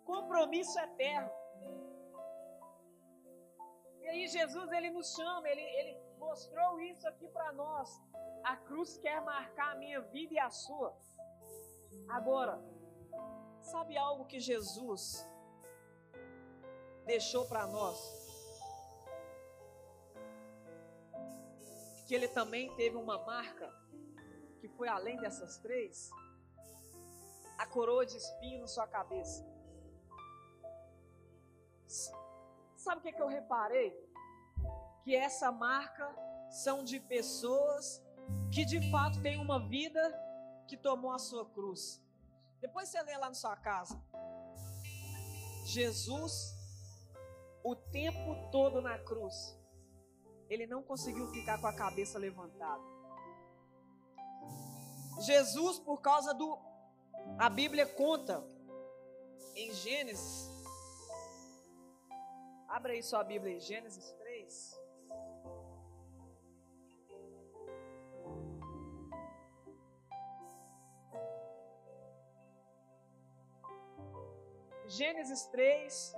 Compromisso 0.05 0.79
eterno. 0.79 1.29
E 4.01 4.07
aí 4.07 4.27
Jesus 4.27 4.71
ele 4.71 4.89
nos 4.91 5.13
chama, 5.13 5.49
ele, 5.49 5.61
ele 5.61 5.99
mostrou 6.17 6.79
isso 6.79 7.07
aqui 7.07 7.27
para 7.29 7.51
nós. 7.51 7.89
A 8.43 8.55
cruz 8.55 8.97
quer 8.97 9.21
marcar 9.21 9.73
a 9.73 9.75
minha 9.75 9.99
vida 10.01 10.33
e 10.33 10.39
a 10.39 10.49
sua. 10.49 10.97
Agora, 12.09 12.61
sabe 13.61 13.97
algo 13.97 14.25
que 14.25 14.39
Jesus 14.39 15.27
deixou 17.05 17.45
para 17.47 17.67
nós? 17.67 17.97
Que 22.07 22.15
ele 22.15 22.29
também 22.29 22.73
teve 22.75 22.95
uma 22.95 23.17
marca 23.25 23.69
que 24.61 24.69
foi 24.69 24.87
além 24.87 25.17
dessas 25.17 25.57
três 25.57 26.09
a 27.57 27.65
coroa 27.65 28.05
de 28.05 28.15
espinho 28.17 28.61
na 28.61 28.67
sua 28.67 28.87
cabeça. 28.87 29.45
Sabe 32.75 32.99
o 32.99 33.01
que, 33.01 33.09
é 33.09 33.11
que 33.11 33.21
eu 33.21 33.27
reparei? 33.27 33.91
Que 35.03 35.15
essa 35.15 35.51
marca 35.51 36.13
são 36.49 36.83
de 36.83 36.99
pessoas 36.99 38.01
que 38.51 38.65
de 38.65 38.91
fato 38.91 39.21
têm 39.21 39.39
uma 39.39 39.59
vida 39.67 40.01
que 40.67 40.77
tomou 40.77 41.11
a 41.11 41.19
sua 41.19 41.45
cruz. 41.49 42.01
Depois 42.59 42.89
você 42.89 43.01
lê 43.03 43.17
lá 43.17 43.27
na 43.27 43.33
sua 43.33 43.55
casa. 43.55 44.01
Jesus, 45.65 46.55
o 47.63 47.75
tempo 47.75 48.49
todo 48.51 48.81
na 48.81 48.97
cruz, 48.99 49.57
ele 50.49 50.65
não 50.65 50.81
conseguiu 50.81 51.27
ficar 51.27 51.59
com 51.59 51.67
a 51.67 51.73
cabeça 51.73 52.17
levantada. 52.17 52.81
Jesus, 55.19 55.79
por 55.79 56.01
causa 56.01 56.33
do 56.33 56.57
a 57.37 57.49
Bíblia 57.49 57.85
conta 57.85 58.43
em 59.55 59.73
Gênesis. 59.73 60.49
Abra 62.67 62.93
aí 62.93 63.01
sua 63.01 63.23
Bíblia 63.23 63.55
em 63.55 63.59
Gênesis 63.59 64.11
3. 64.13 64.77
Gênesis 74.87 75.45
3, 75.47 76.15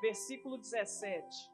versículo 0.00 0.56
17. 0.56 1.52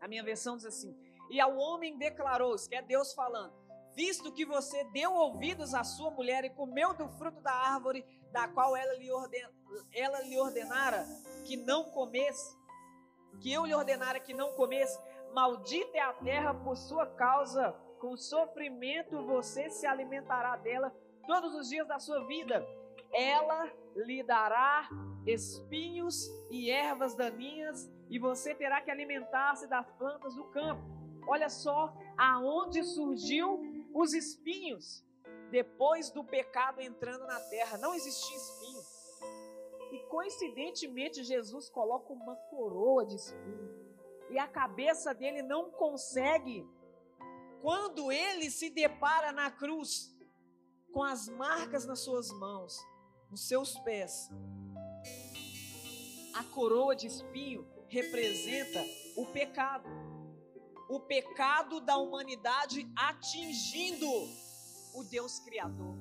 A 0.00 0.06
minha 0.06 0.22
versão 0.22 0.56
diz 0.56 0.66
assim: 0.66 0.94
E 1.30 1.40
ao 1.40 1.56
homem 1.56 1.96
declarou, 1.96 2.54
isso 2.54 2.68
que 2.68 2.76
é 2.76 2.82
Deus 2.82 3.14
falando: 3.14 3.63
visto 3.94 4.32
que 4.32 4.44
você 4.44 4.84
deu 4.84 5.12
ouvidos 5.12 5.74
à 5.74 5.84
sua 5.84 6.10
mulher 6.10 6.44
e 6.44 6.50
comeu 6.50 6.94
do 6.94 7.08
fruto 7.10 7.40
da 7.40 7.52
árvore 7.52 8.04
da 8.32 8.48
qual 8.48 8.76
ela 8.76 8.94
lhe, 8.94 9.10
orden, 9.12 9.46
ela 9.92 10.20
lhe 10.22 10.38
ordenara 10.38 11.06
que 11.44 11.56
não 11.56 11.84
comesse, 11.90 12.56
que 13.40 13.52
eu 13.52 13.64
lhe 13.64 13.74
ordenara 13.74 14.18
que 14.18 14.34
não 14.34 14.52
comesse, 14.54 14.98
maldita 15.32 15.96
é 15.96 16.00
a 16.00 16.12
terra 16.12 16.52
por 16.52 16.76
sua 16.76 17.06
causa, 17.06 17.72
com 18.00 18.16
sofrimento 18.16 19.24
você 19.24 19.70
se 19.70 19.86
alimentará 19.86 20.56
dela 20.56 20.92
todos 21.26 21.54
os 21.54 21.68
dias 21.68 21.86
da 21.86 21.98
sua 21.98 22.26
vida. 22.26 22.66
Ela 23.12 23.70
lhe 23.94 24.22
dará 24.22 24.88
espinhos 25.26 26.28
e 26.50 26.70
ervas 26.70 27.14
daninhas, 27.14 27.88
e 28.10 28.18
você 28.18 28.54
terá 28.54 28.80
que 28.80 28.90
alimentar-se 28.90 29.66
das 29.68 29.88
plantas 29.92 30.34
do 30.34 30.44
campo. 30.44 30.82
Olha 31.26 31.48
só 31.48 31.94
aonde 32.18 32.82
surgiu 32.82 33.73
os 33.94 34.12
espinhos, 34.12 35.04
depois 35.50 36.10
do 36.10 36.24
pecado 36.24 36.80
entrando 36.80 37.24
na 37.26 37.38
terra, 37.38 37.78
não 37.78 37.94
existia 37.94 38.36
espinho. 38.36 38.82
E 39.92 39.98
coincidentemente 40.08 41.22
Jesus 41.22 41.70
coloca 41.70 42.12
uma 42.12 42.34
coroa 42.34 43.06
de 43.06 43.14
espinho. 43.14 43.72
E 44.30 44.38
a 44.38 44.48
cabeça 44.48 45.14
dele 45.14 45.42
não 45.42 45.70
consegue, 45.70 46.68
quando 47.62 48.10
ele 48.10 48.50
se 48.50 48.68
depara 48.68 49.30
na 49.30 49.48
cruz, 49.48 50.12
com 50.92 51.04
as 51.04 51.28
marcas 51.28 51.86
nas 51.86 52.00
suas 52.00 52.32
mãos, 52.32 52.76
nos 53.30 53.46
seus 53.46 53.78
pés. 53.80 54.28
A 56.34 56.42
coroa 56.52 56.96
de 56.96 57.06
espinho 57.06 57.64
representa 57.86 58.84
o 59.16 59.26
pecado 59.26 59.88
o 60.94 61.00
pecado 61.00 61.80
da 61.80 61.96
humanidade 61.96 62.88
atingindo 62.94 64.08
o 64.94 65.02
Deus 65.02 65.40
Criador. 65.40 65.96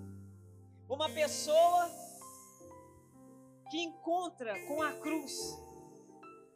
Uma 0.88 1.10
pessoa 1.10 1.90
que 3.72 3.82
encontra 3.82 4.54
com 4.68 4.84
a 4.84 4.94
cruz, 4.94 5.34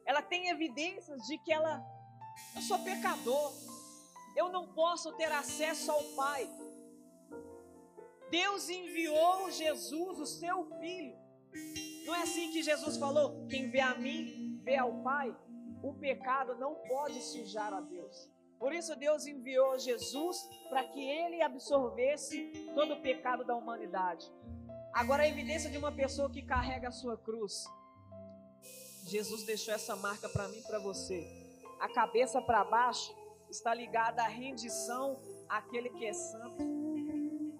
ela 0.06 0.22
tem 0.22 0.50
evidências 0.50 1.24
de 1.24 1.40
que 1.40 1.52
ela, 1.52 1.84
eu 2.56 2.62
sou 2.62 2.78
pecador, 2.84 3.52
eu 4.36 4.50
não 4.50 4.72
posso 4.72 5.12
ter 5.14 5.32
acesso 5.32 5.92
ao 5.92 6.04
Pai. 6.16 6.48
Deus 8.30 8.70
enviou 8.70 9.50
Jesus, 9.50 10.20
o 10.20 10.26
seu 10.28 10.66
Filho. 10.80 11.18
Não 12.06 12.14
é 12.14 12.22
assim 12.22 12.52
que 12.52 12.62
Jesus 12.62 12.98
falou: 12.98 13.48
quem 13.48 13.72
vê 13.72 13.80
a 13.80 13.96
mim, 13.96 14.62
vê 14.64 14.76
ao 14.76 15.02
Pai 15.02 15.36
o 15.82 15.94
pecado 15.94 16.56
não 16.56 16.76
pode 16.76 17.22
sujar 17.22 17.74
a 17.74 17.82
Deus. 17.82 18.30
Por 18.60 18.74
isso 18.74 18.96
Deus 18.96 19.26
enviou 19.28 19.78
Jesus 19.78 20.50
para 20.70 20.84
que 20.84 21.04
ele 21.04 21.42
absorvesse 21.42 22.52
todo 22.74 22.96
o 22.96 23.02
pecado 23.02 23.44
da 23.44 23.56
humanidade. 23.56 24.32
Agora 24.94 25.24
a 25.24 25.28
evidência 25.28 25.70
de 25.70 25.78
uma 25.78 25.92
pessoa 25.92 26.30
que 26.30 26.42
carrega 26.42 26.88
a 26.88 26.92
sua 26.92 27.18
cruz. 27.18 27.66
Jesus 29.06 29.44
deixou 29.46 29.74
essa 29.74 29.96
marca 29.96 30.28
para 30.28 30.48
mim 30.48 30.62
para 30.64 30.80
você. 30.80 31.26
A 31.80 31.88
cabeça 31.88 32.42
para 32.42 32.64
baixo 32.64 33.16
está 33.50 33.74
ligada 33.74 34.24
à 34.24 34.28
rendição 34.28 35.18
àquele 35.48 35.90
que 35.92 36.06
é 36.06 36.14
santo. 36.14 36.87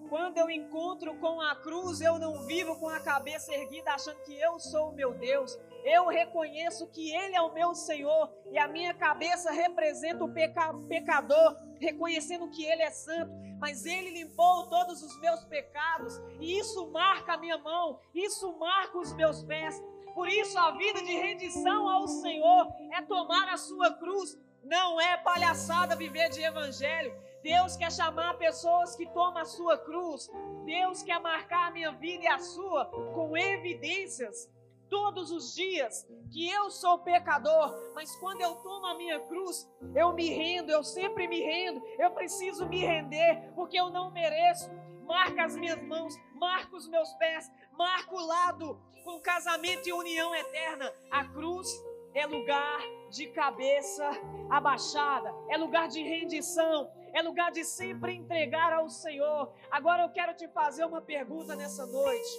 Quando 0.08 0.38
eu 0.38 0.50
encontro 0.50 1.14
com 1.16 1.40
a 1.40 1.54
cruz, 1.56 2.00
eu 2.00 2.18
não 2.18 2.46
vivo 2.46 2.78
com 2.78 2.88
a 2.88 3.00
cabeça 3.00 3.52
erguida 3.54 3.92
achando 3.92 4.22
que 4.22 4.38
eu 4.38 4.58
sou 4.58 4.90
o 4.90 4.94
meu 4.94 5.14
Deus 5.14 5.58
eu 5.84 6.06
reconheço 6.08 6.86
que 6.88 7.14
Ele 7.14 7.34
é 7.34 7.40
o 7.40 7.52
meu 7.52 7.74
Senhor 7.74 8.30
e 8.50 8.58
a 8.58 8.68
minha 8.68 8.94
cabeça 8.94 9.50
representa 9.50 10.24
o 10.24 10.32
peca 10.32 10.74
pecador, 10.88 11.56
reconhecendo 11.80 12.50
que 12.50 12.64
Ele 12.64 12.82
é 12.82 12.90
santo, 12.90 13.32
mas 13.58 13.86
Ele 13.86 14.10
limpou 14.10 14.66
todos 14.68 15.02
os 15.02 15.18
meus 15.20 15.44
pecados 15.44 16.20
e 16.40 16.58
isso 16.58 16.90
marca 16.90 17.34
a 17.34 17.38
minha 17.38 17.58
mão, 17.58 18.00
isso 18.14 18.56
marca 18.58 18.98
os 18.98 19.12
meus 19.14 19.42
pés. 19.42 19.82
Por 20.14 20.28
isso, 20.28 20.58
a 20.58 20.72
vida 20.72 21.00
de 21.00 21.12
rendição 21.12 21.88
ao 21.88 22.08
Senhor 22.08 22.68
é 22.92 23.02
tomar 23.02 23.48
a 23.48 23.56
sua 23.56 23.92
cruz. 23.94 24.36
Não 24.64 25.00
é 25.00 25.16
palhaçada 25.18 25.94
viver 25.94 26.28
de 26.30 26.42
evangelho. 26.42 27.14
Deus 27.48 27.78
quer 27.78 27.90
chamar 27.90 28.36
pessoas 28.36 28.94
que 28.94 29.06
tomam 29.06 29.38
a 29.38 29.44
sua 29.46 29.78
cruz. 29.78 30.30
Deus 30.66 31.02
quer 31.02 31.18
marcar 31.18 31.68
a 31.68 31.70
minha 31.70 31.92
vida 31.92 32.24
e 32.24 32.26
a 32.26 32.38
sua 32.38 32.84
com 33.14 33.34
evidências 33.34 34.52
todos 34.90 35.30
os 35.30 35.54
dias 35.54 36.06
que 36.30 36.46
eu 36.46 36.70
sou 36.70 36.98
pecador, 36.98 37.74
mas 37.94 38.14
quando 38.16 38.42
eu 38.42 38.54
tomo 38.56 38.84
a 38.84 38.94
minha 38.96 39.18
cruz, 39.20 39.66
eu 39.94 40.12
me 40.12 40.28
rendo, 40.28 40.70
eu 40.70 40.84
sempre 40.84 41.26
me 41.26 41.40
rendo, 41.40 41.82
eu 41.98 42.10
preciso 42.10 42.66
me 42.66 42.80
render, 42.80 43.50
porque 43.54 43.80
eu 43.80 43.88
não 43.88 44.10
mereço. 44.10 44.70
Marca 45.06 45.44
as 45.44 45.56
minhas 45.56 45.82
mãos, 45.82 46.14
marca 46.34 46.76
os 46.76 46.86
meus 46.86 47.14
pés, 47.14 47.50
marca 47.72 48.14
o 48.14 48.26
lado 48.26 48.78
com 49.04 49.18
casamento 49.20 49.88
e 49.88 49.92
união 49.94 50.34
eterna. 50.34 50.92
A 51.10 51.24
cruz 51.24 51.66
é 52.12 52.26
lugar 52.26 52.78
de 53.10 53.26
cabeça 53.28 54.10
abaixada, 54.50 55.34
é 55.48 55.56
lugar 55.56 55.88
de 55.88 56.02
rendição, 56.02 56.90
é 57.18 57.22
lugar 57.22 57.50
de 57.50 57.64
sempre 57.64 58.14
entregar 58.14 58.72
ao 58.72 58.88
Senhor. 58.88 59.52
Agora 59.70 60.04
eu 60.04 60.10
quero 60.10 60.34
te 60.34 60.46
fazer 60.48 60.84
uma 60.84 61.00
pergunta 61.00 61.56
nessa 61.56 61.84
noite. 61.84 62.30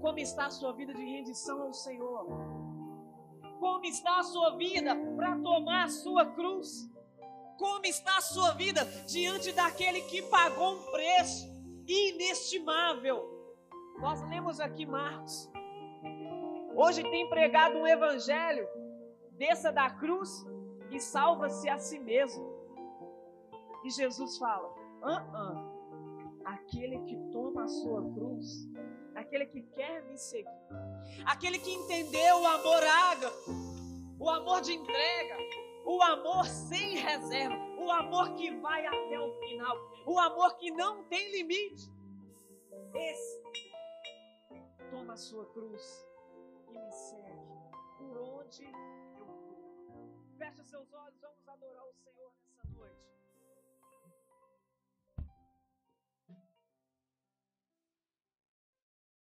Como 0.00 0.18
está 0.18 0.46
a 0.46 0.50
sua 0.50 0.72
vida 0.72 0.94
de 0.94 1.04
rendição 1.04 1.62
ao 1.62 1.74
Senhor? 1.74 2.26
Como 3.60 3.84
está 3.84 4.18
a 4.18 4.22
sua 4.22 4.56
vida 4.56 4.96
para 5.14 5.36
tomar 5.38 5.84
a 5.84 5.88
sua 5.88 6.24
cruz? 6.32 6.90
Como 7.58 7.84
está 7.84 8.16
a 8.16 8.22
sua 8.22 8.52
vida 8.52 8.84
diante 9.06 9.52
daquele 9.52 10.00
que 10.02 10.22
pagou 10.22 10.74
um 10.74 10.90
preço 10.90 11.46
inestimável? 11.86 13.22
Nós 13.98 14.22
lemos 14.30 14.60
aqui 14.60 14.86
Marcos. 14.86 15.50
Hoje 16.74 17.02
tem 17.02 17.28
pregado 17.28 17.78
um 17.78 17.86
evangelho, 17.86 18.66
desça 19.32 19.70
da 19.70 19.90
cruz 19.90 20.30
e 20.90 21.00
salva-se 21.00 21.68
a 21.68 21.78
si 21.78 21.98
mesmo. 21.98 22.55
E 23.86 23.90
Jesus 23.90 24.36
fala: 24.36 24.74
ah, 25.00 25.24
ah, 25.32 26.52
aquele 26.56 26.98
que 27.04 27.16
toma 27.30 27.62
a 27.62 27.68
sua 27.68 28.02
cruz, 28.14 28.68
aquele 29.14 29.46
que 29.46 29.62
quer 29.62 30.02
me 30.06 30.18
seguir, 30.18 30.50
aquele 31.24 31.56
que 31.60 31.70
entendeu 31.70 32.40
o 32.40 32.46
amor 32.48 32.82
ágape, 32.82 33.50
o 34.18 34.28
amor 34.28 34.60
de 34.62 34.72
entrega, 34.72 35.36
o 35.84 36.02
amor 36.02 36.46
sem 36.46 36.96
reserva, 36.96 37.56
o 37.78 37.88
amor 37.92 38.34
que 38.34 38.50
vai 38.56 38.84
até 38.84 39.20
o 39.20 39.32
final, 39.38 39.76
o 40.04 40.18
amor 40.18 40.56
que 40.56 40.72
não 40.72 41.04
tem 41.04 41.30
limite. 41.30 41.88
Esse 42.92 43.40
toma 44.90 45.12
a 45.12 45.16
sua 45.16 45.46
cruz 45.52 46.04
e 46.70 46.76
me 46.76 46.90
segue 46.90 47.46
por 47.98 48.18
onde 48.18 48.64
eu 49.16 49.26
for. 49.26 49.56
Feche 50.38 50.64
seus 50.64 50.92
olhos, 50.92 51.20
vamos 51.20 51.48
adorar 51.48 51.84
o 51.84 51.92
Senhor. 51.92 52.15